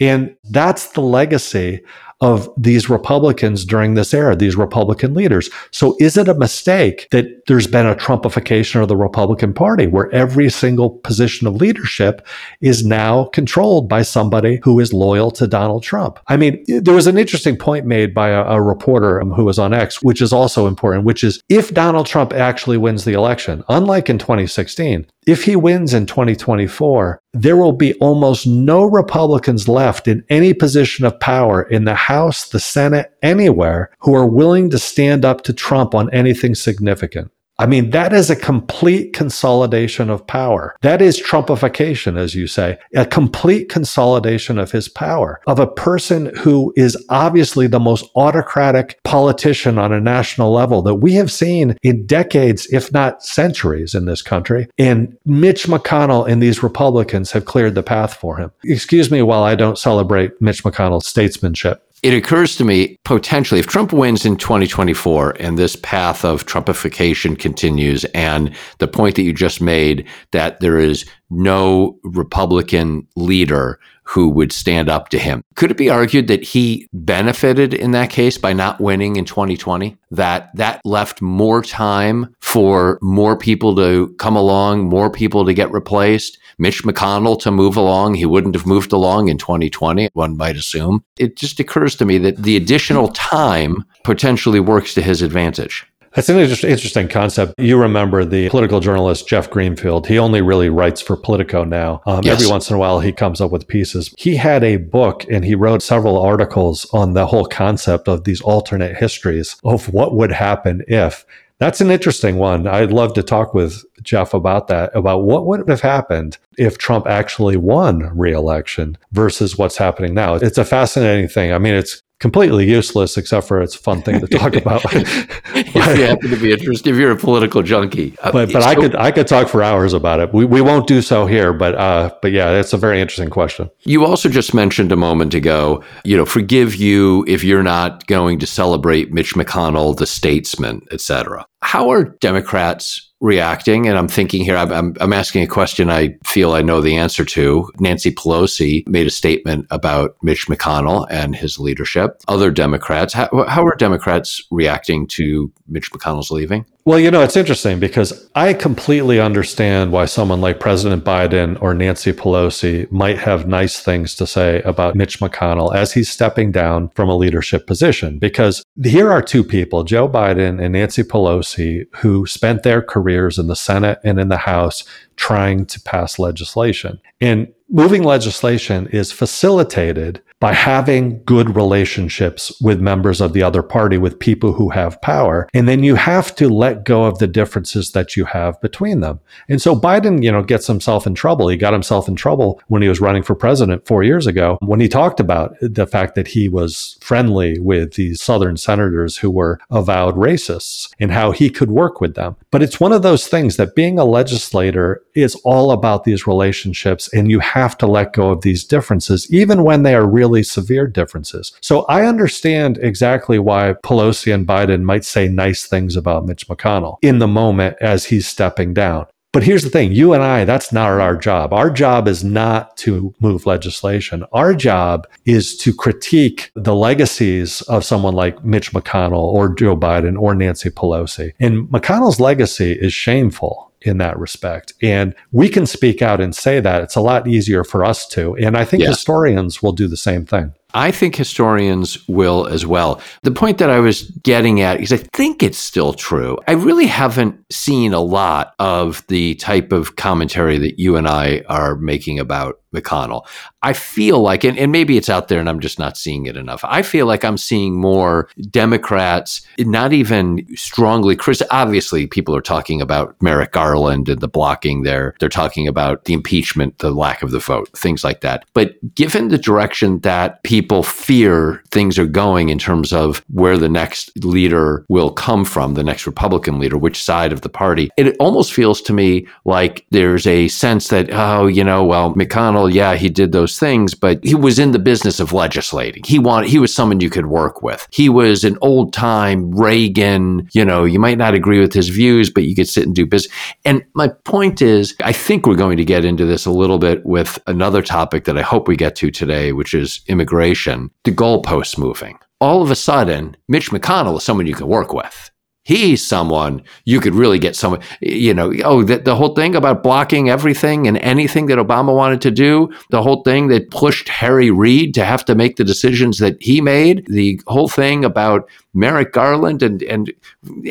And 0.00 0.36
that's 0.50 0.92
the 0.92 1.00
legacy 1.00 1.84
of 2.20 2.48
these 2.56 2.88
Republicans 2.88 3.64
during 3.64 3.94
this 3.94 4.14
era, 4.14 4.36
these 4.36 4.56
Republican 4.56 5.14
leaders. 5.14 5.50
So 5.70 5.96
is 6.00 6.16
it 6.16 6.28
a 6.28 6.34
mistake 6.34 7.08
that 7.10 7.26
there's 7.46 7.66
been 7.66 7.86
a 7.86 7.94
Trumpification 7.94 8.80
of 8.80 8.88
the 8.88 8.96
Republican 8.96 9.52
Party 9.52 9.86
where 9.86 10.10
every 10.12 10.48
single 10.50 10.90
position 10.90 11.46
of 11.46 11.56
leadership 11.56 12.26
is 12.60 12.84
now 12.84 13.24
controlled 13.26 13.88
by 13.88 14.02
somebody 14.02 14.60
who 14.62 14.80
is 14.80 14.92
loyal 14.92 15.30
to 15.32 15.46
Donald 15.46 15.82
Trump? 15.82 16.18
I 16.28 16.36
mean, 16.36 16.64
there 16.66 16.94
was 16.94 17.06
an 17.06 17.18
interesting 17.18 17.56
point 17.56 17.86
made 17.86 18.14
by 18.14 18.28
a, 18.28 18.44
a 18.44 18.62
reporter 18.62 19.20
um, 19.20 19.32
who 19.32 19.44
was 19.44 19.58
on 19.58 19.74
X, 19.74 20.02
which 20.02 20.22
is 20.22 20.32
also 20.32 20.66
important, 20.66 21.04
which 21.04 21.24
is 21.24 21.42
if 21.48 21.74
Donald 21.74 22.06
Trump 22.06 22.32
actually 22.32 22.78
wins 22.78 23.04
the 23.04 23.12
election, 23.12 23.62
unlike 23.68 24.08
in 24.08 24.18
2016, 24.18 25.06
if 25.26 25.44
he 25.44 25.56
wins 25.56 25.94
in 25.94 26.06
2024, 26.06 27.20
there 27.32 27.56
will 27.56 27.72
be 27.72 27.94
almost 27.94 28.46
no 28.46 28.84
Republicans 28.84 29.68
left 29.68 30.06
in 30.06 30.22
any 30.28 30.52
position 30.52 31.04
of 31.04 31.18
power 31.18 31.62
in 31.62 31.84
the 31.84 31.94
House, 31.94 32.04
the 32.52 32.60
Senate, 32.60 33.12
anywhere 33.22 33.90
who 34.00 34.14
are 34.14 34.26
willing 34.26 34.70
to 34.70 34.78
stand 34.78 35.24
up 35.24 35.42
to 35.42 35.52
Trump 35.52 35.94
on 35.94 36.12
anything 36.12 36.54
significant. 36.54 37.30
I 37.58 37.66
mean, 37.66 37.90
that 37.90 38.12
is 38.12 38.30
a 38.30 38.36
complete 38.36 39.12
consolidation 39.12 40.10
of 40.10 40.26
power. 40.26 40.76
That 40.82 41.00
is 41.00 41.20
Trumpification, 41.20 42.18
as 42.18 42.34
you 42.34 42.48
say, 42.48 42.78
a 42.94 43.06
complete 43.06 43.68
consolidation 43.68 44.58
of 44.58 44.72
his 44.72 44.88
power, 44.88 45.40
of 45.46 45.60
a 45.60 45.66
person 45.66 46.34
who 46.36 46.72
is 46.76 46.96
obviously 47.10 47.68
the 47.68 47.78
most 47.78 48.10
autocratic 48.16 49.00
politician 49.04 49.78
on 49.78 49.92
a 49.92 50.00
national 50.00 50.52
level 50.52 50.82
that 50.82 50.96
we 50.96 51.14
have 51.14 51.30
seen 51.30 51.76
in 51.82 52.06
decades, 52.06 52.66
if 52.72 52.92
not 52.92 53.22
centuries 53.22 53.94
in 53.94 54.06
this 54.06 54.22
country. 54.22 54.68
And 54.76 55.16
Mitch 55.24 55.66
McConnell 55.66 56.28
and 56.28 56.42
these 56.42 56.62
Republicans 56.62 57.30
have 57.32 57.44
cleared 57.44 57.76
the 57.76 57.84
path 57.84 58.14
for 58.14 58.36
him. 58.36 58.50
Excuse 58.64 59.12
me 59.12 59.22
while 59.22 59.44
I 59.44 59.54
don't 59.54 59.78
celebrate 59.78 60.40
Mitch 60.42 60.64
McConnell's 60.64 61.06
statesmanship 61.06 61.82
it 62.04 62.12
occurs 62.12 62.54
to 62.54 62.64
me 62.66 62.98
potentially 63.06 63.58
if 63.58 63.66
Trump 63.66 63.90
wins 63.90 64.26
in 64.26 64.36
2024 64.36 65.36
and 65.40 65.58
this 65.58 65.74
path 65.74 66.22
of 66.22 66.44
Trumpification 66.44 67.38
continues, 67.38 68.04
and 68.14 68.54
the 68.78 68.86
point 68.86 69.16
that 69.16 69.22
you 69.22 69.32
just 69.32 69.62
made 69.62 70.06
that 70.32 70.60
there 70.60 70.78
is 70.78 71.06
no 71.30 71.98
Republican 72.04 73.08
leader 73.16 73.80
who 74.02 74.28
would 74.28 74.52
stand 74.52 74.90
up 74.90 75.08
to 75.08 75.18
him. 75.18 75.42
Could 75.54 75.70
it 75.70 75.78
be 75.78 75.88
argued 75.88 76.28
that 76.28 76.42
he 76.42 76.86
benefited 76.92 77.72
in 77.72 77.92
that 77.92 78.10
case 78.10 78.36
by 78.36 78.52
not 78.52 78.82
winning 78.82 79.16
in 79.16 79.24
2020? 79.24 79.96
That 80.10 80.54
that 80.56 80.82
left 80.84 81.22
more 81.22 81.62
time 81.62 82.36
for 82.40 82.98
more 83.00 83.34
people 83.34 83.74
to 83.76 84.14
come 84.18 84.36
along, 84.36 84.90
more 84.90 85.08
people 85.08 85.46
to 85.46 85.54
get 85.54 85.72
replaced, 85.72 86.38
Mitch 86.58 86.84
McConnell 86.84 87.40
to 87.40 87.50
move 87.50 87.76
along. 87.76 88.14
He 88.14 88.26
wouldn't 88.26 88.54
have 88.54 88.66
moved 88.66 88.92
along 88.92 89.28
in 89.28 89.38
2020, 89.38 90.10
one 90.12 90.36
might 90.36 90.56
assume. 90.56 91.04
It 91.18 91.36
just 91.36 91.60
occurs 91.60 91.94
to 91.96 92.04
me 92.04 92.18
that 92.18 92.38
the 92.42 92.56
additional 92.56 93.08
time 93.08 93.84
potentially 94.04 94.60
works 94.60 94.94
to 94.94 95.02
his 95.02 95.22
advantage. 95.22 95.86
That's 96.14 96.28
an 96.28 96.38
interesting 96.38 97.08
concept. 97.08 97.54
You 97.58 97.76
remember 97.76 98.24
the 98.24 98.48
political 98.48 98.78
journalist 98.78 99.26
Jeff 99.26 99.50
Greenfield. 99.50 100.06
He 100.06 100.16
only 100.16 100.42
really 100.42 100.68
writes 100.68 101.00
for 101.00 101.16
Politico 101.16 101.64
now. 101.64 102.02
Um, 102.06 102.22
yes. 102.22 102.34
Every 102.34 102.50
once 102.50 102.70
in 102.70 102.76
a 102.76 102.78
while, 102.78 103.00
he 103.00 103.10
comes 103.10 103.40
up 103.40 103.50
with 103.50 103.66
pieces. 103.66 104.14
He 104.16 104.36
had 104.36 104.62
a 104.62 104.76
book 104.76 105.24
and 105.28 105.44
he 105.44 105.56
wrote 105.56 105.82
several 105.82 106.22
articles 106.22 106.86
on 106.92 107.14
the 107.14 107.26
whole 107.26 107.46
concept 107.46 108.06
of 108.06 108.22
these 108.24 108.40
alternate 108.42 108.96
histories 108.96 109.56
of 109.64 109.92
what 109.92 110.14
would 110.14 110.30
happen 110.30 110.82
if. 110.86 111.26
That's 111.58 111.80
an 111.80 111.90
interesting 111.90 112.36
one. 112.36 112.66
I'd 112.66 112.92
love 112.92 113.14
to 113.14 113.22
talk 113.22 113.54
with 113.54 113.84
Jeff 114.04 114.34
about 114.34 114.68
that, 114.68 114.94
about 114.94 115.24
what 115.24 115.46
would 115.46 115.68
have 115.68 115.80
happened 115.80 116.38
if 116.58 116.78
Trump 116.78 117.06
actually 117.06 117.56
won 117.56 118.10
re-election 118.16 118.96
versus 119.12 119.58
what's 119.58 119.76
happening 119.76 120.14
now. 120.14 120.34
It's 120.34 120.58
a 120.58 120.64
fascinating 120.64 121.28
thing. 121.28 121.52
I 121.52 121.58
mean, 121.58 121.74
it's 121.74 122.02
completely 122.24 122.66
useless 122.66 123.18
except 123.18 123.46
for 123.46 123.60
it's 123.60 123.74
a 123.74 123.78
fun 123.78 124.00
thing 124.00 124.18
to 124.18 124.26
talk 124.26 124.56
about. 124.62 124.82
if 124.94 125.74
you 125.74 126.06
happen 126.06 126.30
to 126.30 126.36
be 126.36 126.52
interested, 126.52 126.88
if 126.90 126.96
you're 126.96 127.10
a 127.10 127.16
political 127.16 127.62
junkie, 127.62 128.16
uh, 128.22 128.32
but 128.32 128.50
but 128.50 128.62
so, 128.62 128.68
I 128.68 128.74
could 128.74 128.94
I 128.96 129.10
could 129.10 129.26
talk 129.26 129.48
for 129.48 129.62
hours 129.62 129.92
about 129.92 130.20
it. 130.20 130.32
We 130.32 130.46
we 130.46 130.62
won't 130.62 130.86
do 130.86 131.02
so 131.02 131.26
here, 131.26 131.52
but 131.52 131.74
uh, 131.74 132.14
but 132.22 132.32
yeah, 132.32 132.52
it's 132.52 132.72
a 132.72 132.78
very 132.78 133.00
interesting 133.00 133.28
question. 133.28 133.70
You 133.84 134.06
also 134.06 134.30
just 134.30 134.54
mentioned 134.54 134.90
a 134.90 134.96
moment 134.96 135.34
ago, 135.34 135.84
you 136.04 136.16
know, 136.16 136.24
forgive 136.24 136.74
you 136.74 137.26
if 137.28 137.44
you're 137.44 137.62
not 137.62 138.06
going 138.06 138.38
to 138.38 138.46
celebrate 138.46 139.12
Mitch 139.12 139.34
McConnell, 139.34 139.94
the 139.94 140.06
statesman, 140.06 140.80
et 140.90 141.02
cetera. 141.02 141.44
How 141.60 141.90
are 141.90 142.04
Democrats 142.04 143.12
reacting? 143.24 143.88
And 143.88 143.96
I'm 143.96 144.06
thinking 144.06 144.44
here, 144.44 144.56
I'm, 144.56 144.94
I'm 145.00 145.12
asking 145.12 145.42
a 145.42 145.46
question 145.46 145.90
I 145.90 146.16
feel 146.24 146.52
I 146.52 146.62
know 146.62 146.80
the 146.80 146.96
answer 146.96 147.24
to. 147.24 147.70
Nancy 147.80 148.12
Pelosi 148.12 148.86
made 148.86 149.06
a 149.06 149.10
statement 149.10 149.66
about 149.70 150.16
Mitch 150.22 150.46
McConnell 150.46 151.06
and 151.10 151.34
his 151.34 151.58
leadership. 151.58 152.20
Other 152.28 152.50
Democrats, 152.50 153.14
how, 153.14 153.28
how 153.48 153.64
are 153.64 153.74
Democrats 153.76 154.42
reacting 154.50 155.06
to 155.08 155.50
Mitch 155.66 155.90
McConnell's 155.90 156.30
leaving? 156.30 156.66
Well, 156.86 156.98
you 156.98 157.10
know, 157.10 157.22
it's 157.22 157.36
interesting 157.36 157.80
because 157.80 158.28
I 158.34 158.52
completely 158.52 159.18
understand 159.18 159.90
why 159.90 160.04
someone 160.04 160.42
like 160.42 160.60
President 160.60 161.02
Biden 161.02 161.56
or 161.62 161.72
Nancy 161.72 162.12
Pelosi 162.12 162.90
might 162.92 163.16
have 163.16 163.48
nice 163.48 163.80
things 163.80 164.14
to 164.16 164.26
say 164.26 164.60
about 164.62 164.94
Mitch 164.94 165.18
McConnell 165.18 165.74
as 165.74 165.94
he's 165.94 166.10
stepping 166.10 166.52
down 166.52 166.90
from 166.90 167.08
a 167.08 167.16
leadership 167.16 167.66
position. 167.66 168.18
Because 168.18 168.62
here 168.82 169.10
are 169.10 169.22
two 169.22 169.42
people, 169.42 169.82
Joe 169.84 170.06
Biden 170.06 170.62
and 170.62 170.74
Nancy 170.74 171.02
Pelosi, 171.02 171.86
who 171.96 172.26
spent 172.26 172.64
their 172.64 172.82
careers 172.82 173.38
in 173.38 173.46
the 173.46 173.56
Senate 173.56 173.98
and 174.04 174.20
in 174.20 174.28
the 174.28 174.36
House 174.36 174.84
trying 175.16 175.64
to 175.64 175.80
pass 175.80 176.18
legislation. 176.18 177.00
And 177.18 177.50
moving 177.70 178.02
legislation 178.02 178.88
is 178.88 179.10
facilitated 179.10 180.20
by 180.44 180.52
having 180.52 181.22
good 181.24 181.56
relationships 181.56 182.52
with 182.60 182.78
members 182.78 183.22
of 183.22 183.32
the 183.32 183.42
other 183.42 183.62
party, 183.62 183.96
with 183.96 184.18
people 184.18 184.52
who 184.52 184.68
have 184.68 185.00
power. 185.00 185.48
And 185.54 185.66
then 185.66 185.82
you 185.82 185.94
have 185.94 186.34
to 186.34 186.50
let 186.50 186.84
go 186.84 187.04
of 187.04 187.18
the 187.18 187.26
differences 187.26 187.92
that 187.92 188.14
you 188.14 188.26
have 188.26 188.60
between 188.60 189.00
them. 189.00 189.20
And 189.48 189.62
so 189.62 189.74
Biden, 189.74 190.22
you 190.22 190.30
know, 190.30 190.42
gets 190.42 190.66
himself 190.66 191.06
in 191.06 191.14
trouble. 191.14 191.48
He 191.48 191.56
got 191.56 191.72
himself 191.72 192.08
in 192.08 192.14
trouble 192.14 192.60
when 192.68 192.82
he 192.82 192.90
was 192.90 193.00
running 193.00 193.22
for 193.22 193.34
president 193.34 193.86
four 193.86 194.02
years 194.02 194.26
ago, 194.26 194.58
when 194.60 194.80
he 194.80 194.86
talked 194.86 195.18
about 195.18 195.56
the 195.62 195.86
fact 195.86 196.14
that 196.14 196.28
he 196.28 196.50
was 196.50 196.98
friendly 197.04 197.58
with 197.58 197.94
these 197.94 198.22
Southern 198.22 198.56
senators 198.56 199.18
who 199.18 199.30
were 199.30 199.60
avowed 199.70 200.16
racists 200.16 200.88
and 200.98 201.12
how 201.12 201.32
he 201.32 201.50
could 201.50 201.70
work 201.70 202.00
with 202.00 202.14
them. 202.14 202.34
But 202.50 202.62
it's 202.62 202.80
one 202.80 202.92
of 202.92 203.02
those 203.02 203.28
things 203.28 203.56
that 203.56 203.74
being 203.74 203.98
a 203.98 204.06
legislator 204.06 205.02
is 205.14 205.34
all 205.44 205.70
about 205.70 206.04
these 206.04 206.26
relationships 206.26 207.12
and 207.12 207.30
you 207.30 207.40
have 207.40 207.76
to 207.78 207.86
let 207.86 208.14
go 208.14 208.30
of 208.30 208.40
these 208.40 208.64
differences, 208.64 209.30
even 209.30 209.64
when 209.64 209.82
they 209.82 209.94
are 209.94 210.08
really 210.08 210.42
severe 210.42 210.86
differences. 210.86 211.52
So 211.60 211.82
I 211.82 212.06
understand 212.06 212.78
exactly 212.78 213.38
why 213.38 213.74
Pelosi 213.84 214.34
and 214.34 214.46
Biden 214.46 214.82
might 214.82 215.04
say 215.04 215.28
nice 215.28 215.66
things 215.66 215.96
about 215.96 216.24
Mitch 216.24 216.48
McConnell 216.48 216.96
in 217.02 217.18
the 217.18 217.28
moment 217.28 217.76
as 217.82 218.06
he's 218.06 218.26
stepping 218.26 218.72
down. 218.72 219.06
But 219.34 219.42
here's 219.42 219.64
the 219.64 219.70
thing 219.70 219.92
you 219.92 220.12
and 220.12 220.22
I, 220.22 220.44
that's 220.44 220.72
not 220.72 220.88
our 220.88 221.16
job. 221.16 221.52
Our 221.52 221.68
job 221.68 222.06
is 222.06 222.22
not 222.22 222.76
to 222.78 223.12
move 223.18 223.46
legislation. 223.46 224.24
Our 224.32 224.54
job 224.54 225.08
is 225.26 225.56
to 225.58 225.74
critique 225.74 226.52
the 226.54 226.74
legacies 226.74 227.60
of 227.62 227.84
someone 227.84 228.14
like 228.14 228.44
Mitch 228.44 228.72
McConnell 228.72 229.18
or 229.18 229.52
Joe 229.52 229.76
Biden 229.76 230.16
or 230.16 230.36
Nancy 230.36 230.70
Pelosi. 230.70 231.32
And 231.40 231.68
McConnell's 231.68 232.20
legacy 232.20 232.72
is 232.72 232.94
shameful 232.94 233.72
in 233.82 233.98
that 233.98 234.18
respect. 234.18 234.72
And 234.80 235.16
we 235.32 235.48
can 235.48 235.66
speak 235.66 236.00
out 236.00 236.20
and 236.20 236.34
say 236.34 236.60
that. 236.60 236.82
It's 236.82 236.96
a 236.96 237.00
lot 237.00 237.26
easier 237.26 237.64
for 237.64 237.84
us 237.84 238.06
to. 238.10 238.36
And 238.36 238.56
I 238.56 238.64
think 238.64 238.84
yeah. 238.84 238.90
historians 238.90 239.62
will 239.62 239.72
do 239.72 239.88
the 239.88 239.96
same 239.96 240.24
thing. 240.24 240.54
I 240.74 240.90
think 240.90 241.14
historians 241.14 242.06
will 242.08 242.46
as 242.48 242.66
well. 242.66 243.00
The 243.22 243.30
point 243.30 243.58
that 243.58 243.70
I 243.70 243.78
was 243.78 244.10
getting 244.22 244.60
at 244.60 244.80
is 244.80 244.92
I 244.92 244.96
think 244.96 245.42
it's 245.42 245.58
still 245.58 245.92
true. 245.92 246.36
I 246.48 246.52
really 246.52 246.86
haven't 246.86 247.40
seen 247.52 247.94
a 247.94 248.00
lot 248.00 248.54
of 248.58 249.04
the 249.08 249.36
type 249.36 249.72
of 249.72 249.96
commentary 249.96 250.58
that 250.58 250.78
you 250.78 250.96
and 250.96 251.06
I 251.06 251.42
are 251.48 251.76
making 251.76 252.18
about 252.18 252.60
McConnell. 252.74 253.26
I 253.62 253.72
feel 253.72 254.20
like, 254.20 254.44
and, 254.44 254.58
and, 254.58 254.72
maybe 254.72 254.96
it's 254.96 255.08
out 255.08 255.28
there 255.28 255.40
and 255.40 255.48
I'm 255.48 255.60
just 255.60 255.78
not 255.78 255.96
seeing 255.96 256.26
it 256.26 256.36
enough. 256.36 256.62
I 256.64 256.82
feel 256.82 257.06
like 257.06 257.24
I'm 257.24 257.38
seeing 257.38 257.80
more 257.80 258.28
Democrats, 258.50 259.40
not 259.58 259.92
even 259.92 260.44
strongly 260.56 261.16
Chris. 261.16 261.42
Obviously, 261.50 262.06
people 262.06 262.36
are 262.36 262.42
talking 262.42 262.82
about 262.82 263.16
Merrick 263.22 263.52
Garland 263.52 264.08
and 264.08 264.20
the 264.20 264.28
blocking 264.28 264.82
there. 264.82 265.14
They're 265.20 265.28
talking 265.28 265.66
about 265.66 266.04
the 266.04 266.12
impeachment, 266.12 266.78
the 266.78 266.90
lack 266.90 267.22
of 267.22 267.30
the 267.30 267.38
vote, 267.38 267.70
things 267.76 268.04
like 268.04 268.20
that. 268.20 268.44
But 268.52 268.76
given 268.94 269.28
the 269.28 269.38
direction 269.38 270.00
that 270.00 270.42
people 270.42 270.82
fear 270.82 271.62
things 271.70 271.98
are 271.98 272.06
going 272.06 272.48
in 272.48 272.58
terms 272.58 272.92
of 272.92 273.24
where 273.28 273.56
the 273.56 273.68
next 273.68 274.12
leader 274.24 274.84
will 274.88 275.10
come 275.10 275.44
from, 275.44 275.74
the 275.74 275.84
next 275.84 276.06
Republican 276.06 276.58
leader, 276.58 276.76
which 276.76 277.02
side 277.02 277.32
of 277.32 277.40
the 277.40 277.48
party, 277.48 277.90
it 277.96 278.16
almost 278.18 278.52
feels 278.52 278.82
to 278.82 278.92
me 278.92 279.26
like 279.44 279.86
there's 279.90 280.26
a 280.26 280.48
sense 280.48 280.88
that, 280.88 281.08
oh, 281.12 281.46
you 281.46 281.64
know, 281.64 281.84
well, 281.84 282.14
McConnell 282.14 282.63
McConnell, 282.64 282.74
yeah, 282.74 282.96
he 282.96 283.08
did 283.08 283.32
those 283.32 283.58
things, 283.58 283.94
but 283.94 284.24
he 284.24 284.34
was 284.34 284.58
in 284.58 284.72
the 284.72 284.78
business 284.78 285.20
of 285.20 285.32
legislating. 285.32 286.02
He 286.04 286.18
wanted, 286.18 286.50
he 286.50 286.58
was 286.58 286.74
someone 286.74 287.00
you 287.00 287.10
could 287.10 287.26
work 287.26 287.62
with. 287.62 287.86
He 287.90 288.08
was 288.08 288.44
an 288.44 288.58
old 288.60 288.92
time 288.92 289.50
Reagan, 289.52 290.48
you 290.52 290.64
know, 290.64 290.84
you 290.84 290.98
might 290.98 291.18
not 291.18 291.34
agree 291.34 291.60
with 291.60 291.72
his 291.72 291.88
views, 291.88 292.30
but 292.30 292.44
you 292.44 292.54
could 292.54 292.68
sit 292.68 292.84
and 292.84 292.94
do 292.94 293.06
business. 293.06 293.34
And 293.64 293.84
my 293.94 294.08
point 294.08 294.62
is, 294.62 294.94
I 295.02 295.12
think 295.12 295.46
we're 295.46 295.54
going 295.56 295.76
to 295.76 295.84
get 295.84 296.04
into 296.04 296.24
this 296.24 296.46
a 296.46 296.50
little 296.50 296.78
bit 296.78 297.04
with 297.04 297.38
another 297.46 297.82
topic 297.82 298.24
that 298.24 298.38
I 298.38 298.42
hope 298.42 298.68
we 298.68 298.76
get 298.76 298.96
to 298.96 299.10
today, 299.10 299.52
which 299.52 299.74
is 299.74 300.00
immigration, 300.08 300.90
the 301.04 301.12
goalposts 301.12 301.78
moving. 301.78 302.18
All 302.40 302.62
of 302.62 302.70
a 302.70 302.76
sudden, 302.76 303.36
Mitch 303.48 303.70
McConnell 303.70 304.18
is 304.18 304.24
someone 304.24 304.46
you 304.46 304.54
can 304.54 304.66
work 304.66 304.92
with 304.92 305.30
he's 305.64 306.06
someone 306.06 306.62
you 306.84 307.00
could 307.00 307.14
really 307.14 307.38
get 307.38 307.56
someone 307.56 307.80
you 308.00 308.32
know 308.32 308.52
oh 308.64 308.82
the, 308.82 308.98
the, 308.98 309.16
whole 309.16 309.34
thing 309.34 309.56
about 309.56 309.82
blocking 309.82 310.28
everything 310.28 310.86
and 310.86 310.98
anything 310.98 311.46
that 311.46 311.58
obama 311.58 311.94
wanted 311.94 312.20
to 312.20 312.30
do 312.30 312.70
the 312.90 313.02
whole 313.02 313.22
thing 313.22 313.48
that 313.48 313.70
pushed 313.70 314.08
harry 314.08 314.50
reid 314.50 314.94
to 314.94 315.04
have 315.04 315.24
to 315.24 315.34
make 315.34 315.56
the 315.56 315.64
decisions 315.64 316.18
that 316.18 316.36
he 316.40 316.60
made 316.60 317.04
the 317.08 317.40
whole 317.46 317.68
thing 317.68 318.04
about 318.04 318.48
merrick 318.74 319.12
garland 319.12 319.62
and 319.62 319.82
and 319.84 320.12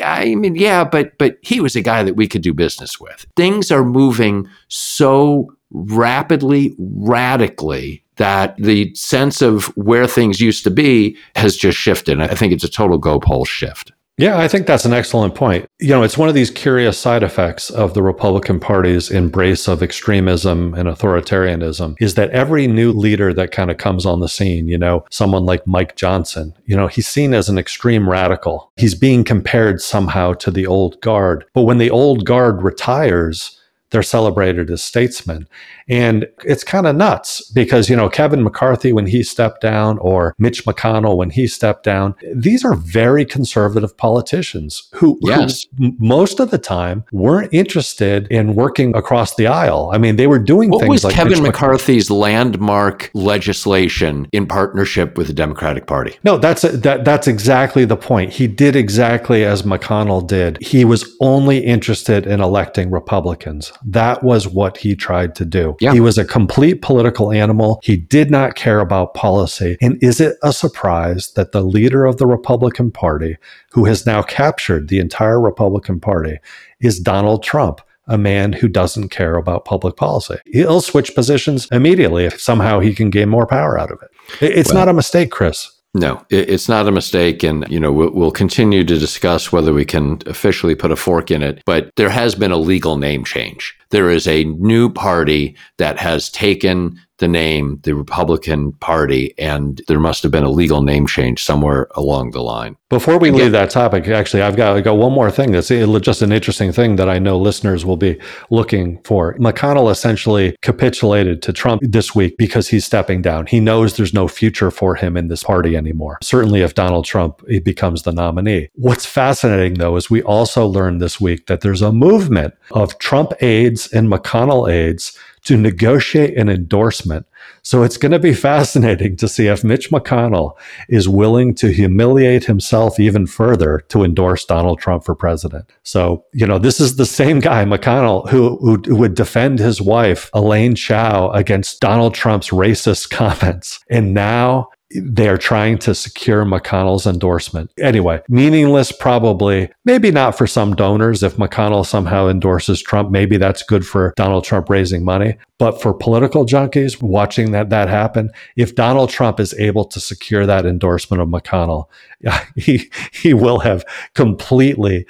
i 0.03 0.35
mean 0.35 0.55
yeah 0.55 0.83
but 0.83 1.17
but 1.17 1.37
he 1.41 1.59
was 1.59 1.75
a 1.75 1.81
guy 1.81 2.03
that 2.03 2.15
we 2.15 2.27
could 2.27 2.41
do 2.41 2.53
business 2.53 2.99
with 2.99 3.25
things 3.35 3.71
are 3.71 3.83
moving 3.83 4.47
so 4.67 5.51
rapidly 5.71 6.75
radically 6.77 8.03
that 8.17 8.55
the 8.57 8.93
sense 8.93 9.41
of 9.41 9.65
where 9.75 10.05
things 10.05 10.39
used 10.39 10.63
to 10.63 10.69
be 10.69 11.17
has 11.35 11.57
just 11.57 11.77
shifted. 11.77 12.21
I 12.21 12.27
think 12.27 12.53
it's 12.53 12.63
a 12.63 12.69
total 12.69 12.99
go 12.99 13.19
pole 13.19 13.45
shift. 13.45 13.91
Yeah, 14.17 14.37
I 14.37 14.47
think 14.47 14.67
that's 14.67 14.85
an 14.85 14.93
excellent 14.93 15.33
point. 15.33 15.65
You 15.79 15.89
know, 15.89 16.03
it's 16.03 16.19
one 16.19 16.29
of 16.29 16.35
these 16.35 16.51
curious 16.51 16.99
side 16.99 17.23
effects 17.23 17.71
of 17.71 17.95
the 17.95 18.03
Republican 18.03 18.59
Party's 18.59 19.09
embrace 19.09 19.67
of 19.67 19.81
extremism 19.81 20.75
and 20.75 20.87
authoritarianism 20.87 21.95
is 21.99 22.13
that 22.13 22.29
every 22.29 22.67
new 22.67 22.91
leader 22.91 23.33
that 23.33 23.51
kind 23.51 23.71
of 23.71 23.77
comes 23.77 24.05
on 24.05 24.19
the 24.19 24.29
scene, 24.29 24.67
you 24.67 24.77
know, 24.77 25.03
someone 25.09 25.45
like 25.45 25.65
Mike 25.65 25.95
Johnson, 25.95 26.53
you 26.65 26.75
know, 26.75 26.85
he's 26.85 27.07
seen 27.07 27.33
as 27.33 27.49
an 27.49 27.57
extreme 27.57 28.07
radical. 28.07 28.71
He's 28.77 28.93
being 28.93 29.23
compared 29.23 29.81
somehow 29.81 30.33
to 30.33 30.51
the 30.51 30.67
old 30.67 31.01
guard. 31.01 31.45
But 31.55 31.63
when 31.63 31.79
the 31.79 31.89
old 31.89 32.23
guard 32.23 32.61
retires, 32.61 33.59
they're 33.93 34.03
celebrated 34.03 34.71
as 34.71 34.83
statesmen. 34.83 35.47
And 35.87 36.27
it's 36.43 36.63
kind 36.63 36.87
of 36.87 36.95
nuts 36.95 37.47
because, 37.51 37.89
you 37.89 37.95
know, 37.95 38.09
Kevin 38.09 38.43
McCarthy, 38.43 38.91
when 38.91 39.05
he 39.05 39.21
stepped 39.21 39.61
down, 39.61 39.99
or 39.99 40.33
Mitch 40.39 40.65
McConnell, 40.65 41.15
when 41.15 41.29
he 41.29 41.45
stepped 41.45 41.83
down, 41.83 42.15
these 42.33 42.65
are 42.65 42.73
very 42.73 43.23
conservative 43.23 43.95
politicians 43.95 44.89
who, 44.95 45.19
yes. 45.21 45.67
who 45.77 45.93
most 45.99 46.39
of 46.39 46.49
the 46.49 46.57
time 46.57 47.03
weren't 47.11 47.53
interested 47.53 48.27
in 48.31 48.55
working 48.55 48.95
across 48.95 49.35
the 49.35 49.45
aisle. 49.45 49.91
I 49.93 49.99
mean, 49.99 50.15
they 50.15 50.25
were 50.25 50.39
doing 50.39 50.71
what 50.71 50.79
things 50.79 50.89
was 50.89 51.03
like 51.03 51.13
Kevin 51.13 51.33
Mitch 51.33 51.41
McCarthy's 51.41 52.09
landmark 52.09 53.11
legislation 53.13 54.27
in 54.31 54.47
partnership 54.47 55.19
with 55.19 55.27
the 55.27 55.33
Democratic 55.33 55.85
Party. 55.85 56.17
No, 56.23 56.37
that's 56.37 56.63
that 56.63 57.05
that's 57.05 57.27
exactly 57.27 57.85
the 57.85 57.97
point. 57.97 58.33
He 58.33 58.47
did 58.47 58.75
exactly 58.75 59.45
as 59.45 59.61
McConnell 59.61 60.25
did. 60.25 60.57
He 60.61 60.83
was 60.83 61.15
only 61.21 61.59
interested 61.59 62.25
in 62.25 62.41
electing 62.41 62.89
Republicans. 62.89 63.71
That 63.85 64.23
was 64.23 64.47
what 64.47 64.77
he 64.77 64.95
tried 64.95 65.35
to 65.35 65.45
do. 65.45 65.75
Yeah. 65.79 65.93
He 65.93 65.99
was 65.99 66.17
a 66.17 66.25
complete 66.25 66.81
political 66.81 67.31
animal. 67.31 67.79
He 67.83 67.97
did 67.97 68.31
not 68.31 68.55
care 68.55 68.79
about 68.79 69.13
policy. 69.13 69.77
And 69.81 70.01
is 70.01 70.19
it 70.19 70.37
a 70.43 70.53
surprise 70.53 71.31
that 71.33 71.51
the 71.51 71.61
leader 71.61 72.05
of 72.05 72.17
the 72.17 72.27
Republican 72.27 72.91
Party, 72.91 73.37
who 73.71 73.85
has 73.85 74.05
now 74.05 74.21
captured 74.21 74.87
the 74.87 74.99
entire 74.99 75.39
Republican 75.39 75.99
Party, 75.99 76.39
is 76.79 76.99
Donald 76.99 77.43
Trump? 77.43 77.81
a 78.07 78.17
man 78.17 78.51
who 78.51 78.67
doesn't 78.67 79.09
care 79.09 79.37
about 79.37 79.65
public 79.65 79.95
policy. 79.95 80.35
He'll 80.45 80.81
switch 80.81 81.15
positions 81.15 81.67
immediately 81.71 82.25
if 82.25 82.39
somehow 82.39 82.79
he 82.79 82.93
can 82.93 83.09
gain 83.09 83.29
more 83.29 83.47
power 83.47 83.79
out 83.79 83.91
of 83.91 84.01
it. 84.01 84.09
It's 84.41 84.73
well, 84.73 84.79
not 84.79 84.89
a 84.89 84.93
mistake, 84.93 85.31
Chris. 85.31 85.72
No, 85.95 86.25
it's 86.31 86.67
not 86.67 86.87
a 86.87 86.91
mistake. 86.91 87.43
And, 87.43 87.65
you 87.69 87.79
know, 87.79 87.91
we'll 87.91 88.31
continue 88.31 88.83
to 88.83 88.97
discuss 88.97 89.51
whether 89.51 89.73
we 89.73 89.85
can 89.85 90.19
officially 90.25 90.73
put 90.73 90.91
a 90.91 90.95
fork 90.95 91.29
in 91.29 91.43
it. 91.43 91.61
But 91.65 91.91
there 91.97 92.09
has 92.09 92.33
been 92.33 92.51
a 92.51 92.57
legal 92.57 92.97
name 92.97 93.23
change. 93.23 93.77
There 93.91 94.09
is 94.09 94.27
a 94.27 94.45
new 94.45 94.89
party 94.89 95.55
that 95.77 95.99
has 95.99 96.31
taken 96.31 96.99
the 97.23 97.27
name 97.29 97.79
the 97.83 97.95
Republican 97.95 98.73
Party, 98.73 99.33
and 99.37 99.81
there 99.87 99.99
must 99.99 100.23
have 100.23 100.31
been 100.31 100.43
a 100.43 100.49
legal 100.49 100.81
name 100.81 101.07
change 101.07 101.41
somewhere 101.41 101.87
along 101.95 102.31
the 102.31 102.41
line. 102.41 102.75
Before 102.89 103.17
we 103.17 103.31
leave 103.31 103.53
that 103.53 103.69
topic, 103.71 104.07
actually, 104.07 104.43
I've 104.43 104.57
got, 104.57 104.75
I've 104.75 104.83
got 104.83 104.97
one 104.97 105.13
more 105.13 105.31
thing 105.31 105.51
that's 105.51 105.69
just 105.69 106.21
an 106.21 106.31
interesting 106.31 106.71
thing 106.73 106.97
that 106.97 107.09
I 107.09 107.17
know 107.17 107.39
listeners 107.39 107.85
will 107.85 107.97
be 107.97 108.19
looking 108.51 109.01
for. 109.03 109.35
McConnell 109.35 109.89
essentially 109.89 110.55
capitulated 110.61 111.41
to 111.43 111.53
Trump 111.53 111.81
this 111.83 112.13
week 112.13 112.35
because 112.37 112.67
he's 112.67 112.85
stepping 112.85 113.21
down. 113.21 113.47
He 113.47 113.59
knows 113.59 113.95
there's 113.95 114.13
no 114.13 114.27
future 114.27 114.69
for 114.69 114.93
him 114.95 115.17
in 115.17 115.29
this 115.29 115.43
party 115.43 115.75
anymore. 115.75 116.19
Certainly, 116.21 116.61
if 116.61 116.75
Donald 116.75 117.05
Trump 117.05 117.41
becomes 117.63 118.03
the 118.03 118.11
nominee. 118.11 118.69
What's 118.73 119.05
fascinating, 119.05 119.75
though, 119.75 119.95
is 119.95 120.09
we 120.09 120.21
also 120.21 120.67
learned 120.67 121.01
this 121.01 121.21
week 121.21 121.47
that 121.47 121.61
there's 121.61 121.81
a 121.81 121.93
movement 121.93 122.53
of 122.71 122.99
Trump 122.99 123.31
aides 123.41 123.91
and 123.91 124.07
McConnell 124.09 124.71
aides 124.71 125.17
to 125.43 125.57
negotiate 125.57 126.37
an 126.37 126.49
endorsement. 126.49 127.25
So 127.61 127.83
it's 127.83 127.97
going 127.97 128.11
to 128.11 128.19
be 128.19 128.33
fascinating 128.49 129.15
to 129.17 129.27
see 129.27 129.47
if 129.47 129.63
Mitch 129.63 129.89
McConnell 129.89 130.53
is 130.89 131.07
willing 131.09 131.53
to 131.55 131.71
humiliate 131.71 132.45
himself 132.45 132.99
even 132.99 133.27
further 133.27 133.79
to 133.89 134.03
endorse 134.03 134.45
Donald 134.45 134.79
Trump 134.79 135.03
for 135.03 135.15
president. 135.15 135.65
So, 135.83 136.25
you 136.33 136.47
know, 136.47 136.59
this 136.59 136.79
is 136.79 136.95
the 136.95 137.05
same 137.05 137.39
guy, 137.39 137.65
McConnell, 137.65 138.29
who, 138.29 138.57
who 138.57 138.95
would 138.95 139.15
defend 139.15 139.59
his 139.59 139.81
wife, 139.81 140.29
Elaine 140.33 140.75
Chao, 140.75 141.29
against 141.31 141.79
Donald 141.79 142.13
Trump's 142.13 142.49
racist 142.49 143.09
comments. 143.09 143.79
And 143.89 144.13
now 144.13 144.69
they're 144.95 145.37
trying 145.37 145.77
to 145.79 145.95
secure 145.95 146.45
McConnell's 146.45 147.07
endorsement. 147.07 147.71
Anyway, 147.79 148.21
meaningless 148.29 148.91
probably, 148.91 149.71
maybe 149.85 150.11
not 150.11 150.37
for 150.37 150.47
some 150.47 150.75
donors. 150.75 151.23
If 151.23 151.37
McConnell 151.37 151.85
somehow 151.85 152.27
endorses 152.27 152.81
Trump, 152.81 153.09
maybe 153.11 153.37
that's 153.37 153.63
good 153.63 153.85
for 153.85 154.13
Donald 154.15 154.43
Trump 154.43 154.69
raising 154.69 155.03
money. 155.03 155.37
But 155.57 155.81
for 155.81 155.93
political 155.93 156.45
junkies 156.45 157.01
watching 157.01 157.51
that 157.51 157.69
that 157.69 157.89
happen, 157.89 158.31
if 158.55 158.75
Donald 158.75 159.09
Trump 159.09 159.39
is 159.39 159.53
able 159.55 159.85
to 159.85 159.99
secure 159.99 160.45
that 160.45 160.65
endorsement 160.65 161.21
of 161.21 161.29
McConnell, 161.29 161.85
he 162.55 162.91
he 163.11 163.33
will 163.33 163.59
have 163.59 163.83
completely 164.13 165.05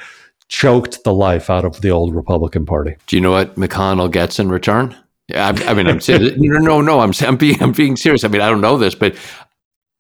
choked 0.47 1.03
the 1.03 1.13
life 1.13 1.49
out 1.49 1.65
of 1.65 1.81
the 1.81 1.89
old 1.89 2.15
Republican 2.15 2.65
Party. 2.65 2.95
Do 3.07 3.15
you 3.15 3.21
know 3.21 3.31
what 3.31 3.55
McConnell 3.55 4.11
gets 4.11 4.39
in 4.39 4.49
return? 4.49 4.95
I, 5.33 5.49
I 5.67 5.73
mean, 5.73 5.87
I'm 5.87 5.99
no, 6.07 6.57
no, 6.59 6.81
no. 6.81 6.99
I'm, 6.99 7.13
I'm 7.21 7.37
being, 7.37 7.61
I'm 7.61 7.71
being 7.71 7.95
serious. 7.95 8.23
I 8.23 8.27
mean, 8.27 8.41
I 8.41 8.49
don't 8.49 8.61
know 8.61 8.77
this, 8.77 8.93
but 8.93 9.15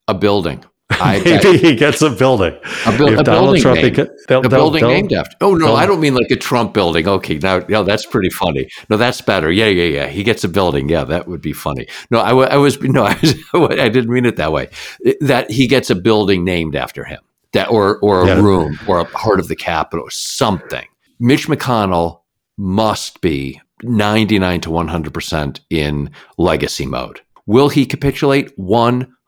a 0.07 0.13
building. 0.13 0.63
I, 0.89 1.19
Maybe 1.23 1.57
he 1.57 1.75
gets 1.75 2.01
a 2.01 2.09
building. 2.09 2.53
A, 2.85 2.97
bu- 2.97 3.17
a 3.17 3.23
building, 3.23 3.61
Trump, 3.61 3.81
named, 3.81 3.95
they'll, 3.95 4.39
a 4.39 4.41
they'll, 4.41 4.49
building 4.49 4.81
they'll, 4.81 4.89
named 4.89 5.13
after. 5.13 5.35
Oh 5.41 5.55
no, 5.55 5.75
I 5.75 5.85
don't 5.85 5.99
mean 5.99 6.13
like 6.13 6.29
a 6.29 6.35
Trump 6.35 6.73
building. 6.73 7.07
Okay, 7.07 7.37
now, 7.39 7.59
now 7.69 7.83
that's 7.83 8.05
pretty 8.05 8.29
funny. 8.29 8.69
No, 8.89 8.97
that's 8.97 9.21
better. 9.21 9.51
Yeah, 9.51 9.67
yeah, 9.67 9.85
yeah. 9.85 10.07
He 10.07 10.23
gets 10.23 10.43
a 10.43 10.49
building. 10.49 10.89
Yeah, 10.89 11.03
that 11.05 11.27
would 11.27 11.41
be 11.41 11.53
funny. 11.53 11.87
No, 12.11 12.19
I, 12.19 12.31
I 12.31 12.57
was 12.57 12.79
no, 12.81 13.05
I 13.05 13.17
was. 13.21 13.35
I 13.79 13.89
didn't 13.89 14.09
mean 14.09 14.25
it 14.25 14.35
that 14.35 14.51
way. 14.51 14.69
That 15.21 15.49
he 15.49 15.67
gets 15.67 15.89
a 15.89 15.95
building 15.95 16.43
named 16.43 16.75
after 16.75 17.05
him. 17.05 17.21
That 17.53 17.69
or 17.69 17.97
or 17.99 18.23
a 18.23 18.27
yeah. 18.27 18.41
room 18.41 18.77
or 18.87 18.99
a 18.99 19.05
part 19.05 19.39
of 19.39 19.47
the 19.47 19.55
Capitol 19.55 20.05
or 20.05 20.11
something. 20.11 20.87
Mitch 21.19 21.47
McConnell 21.47 22.21
must 22.57 23.21
be 23.21 23.59
ninety 23.81 24.37
nine 24.37 24.61
to 24.61 24.69
one 24.69 24.89
hundred 24.89 25.13
percent 25.13 25.61
in 25.69 26.11
legacy 26.37 26.85
mode. 26.85 27.21
Will 27.45 27.69
he 27.69 27.85
capitulate? 27.85 28.51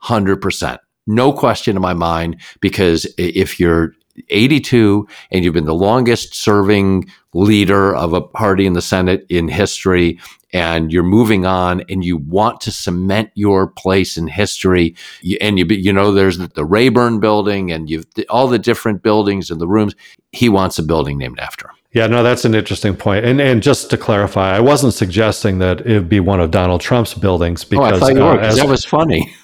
100%. 0.06 0.78
No 1.06 1.32
question 1.32 1.76
in 1.76 1.82
my 1.82 1.94
mind, 1.94 2.40
because 2.60 3.06
if 3.16 3.60
you're 3.60 3.92
82 4.28 5.06
and 5.30 5.44
you've 5.44 5.54
been 5.54 5.66
the 5.66 5.74
longest 5.74 6.34
serving 6.34 7.10
leader 7.34 7.94
of 7.94 8.12
a 8.12 8.20
party 8.20 8.66
in 8.66 8.72
the 8.72 8.82
Senate 8.82 9.26
in 9.28 9.48
history, 9.48 10.18
and 10.52 10.90
you're 10.90 11.02
moving 11.02 11.44
on 11.44 11.82
and 11.90 12.04
you 12.04 12.16
want 12.16 12.60
to 12.62 12.72
cement 12.72 13.30
your 13.34 13.66
place 13.66 14.16
in 14.16 14.26
history, 14.26 14.96
and 15.40 15.58
you, 15.58 15.66
you 15.66 15.92
know, 15.92 16.12
there's 16.12 16.38
the 16.38 16.64
Rayburn 16.64 17.20
building 17.20 17.70
and 17.70 17.90
you've 17.90 18.06
all 18.30 18.48
the 18.48 18.58
different 18.58 19.02
buildings 19.02 19.50
and 19.50 19.60
the 19.60 19.68
rooms. 19.68 19.94
He 20.32 20.48
wants 20.48 20.78
a 20.78 20.82
building 20.82 21.18
named 21.18 21.38
after 21.40 21.68
him. 21.68 21.74
Yeah, 21.92 22.06
no, 22.06 22.22
that's 22.22 22.44
an 22.44 22.54
interesting 22.54 22.96
point. 22.96 23.24
And 23.24 23.40
and 23.40 23.62
just 23.62 23.90
to 23.90 23.96
clarify, 23.96 24.56
I 24.56 24.60
wasn't 24.60 24.94
suggesting 24.94 25.58
that 25.58 25.80
it 25.80 25.94
would 25.94 26.08
be 26.08 26.20
one 26.20 26.40
of 26.40 26.50
Donald 26.50 26.80
Trump's 26.80 27.14
buildings 27.14 27.64
because 27.64 27.92
oh, 27.92 27.96
I 27.96 27.98
thought 27.98 28.14
you 28.14 28.20
were, 28.20 28.40
uh, 28.40 28.46
as, 28.46 28.56
that 28.56 28.68
was 28.68 28.84
funny. 28.84 29.34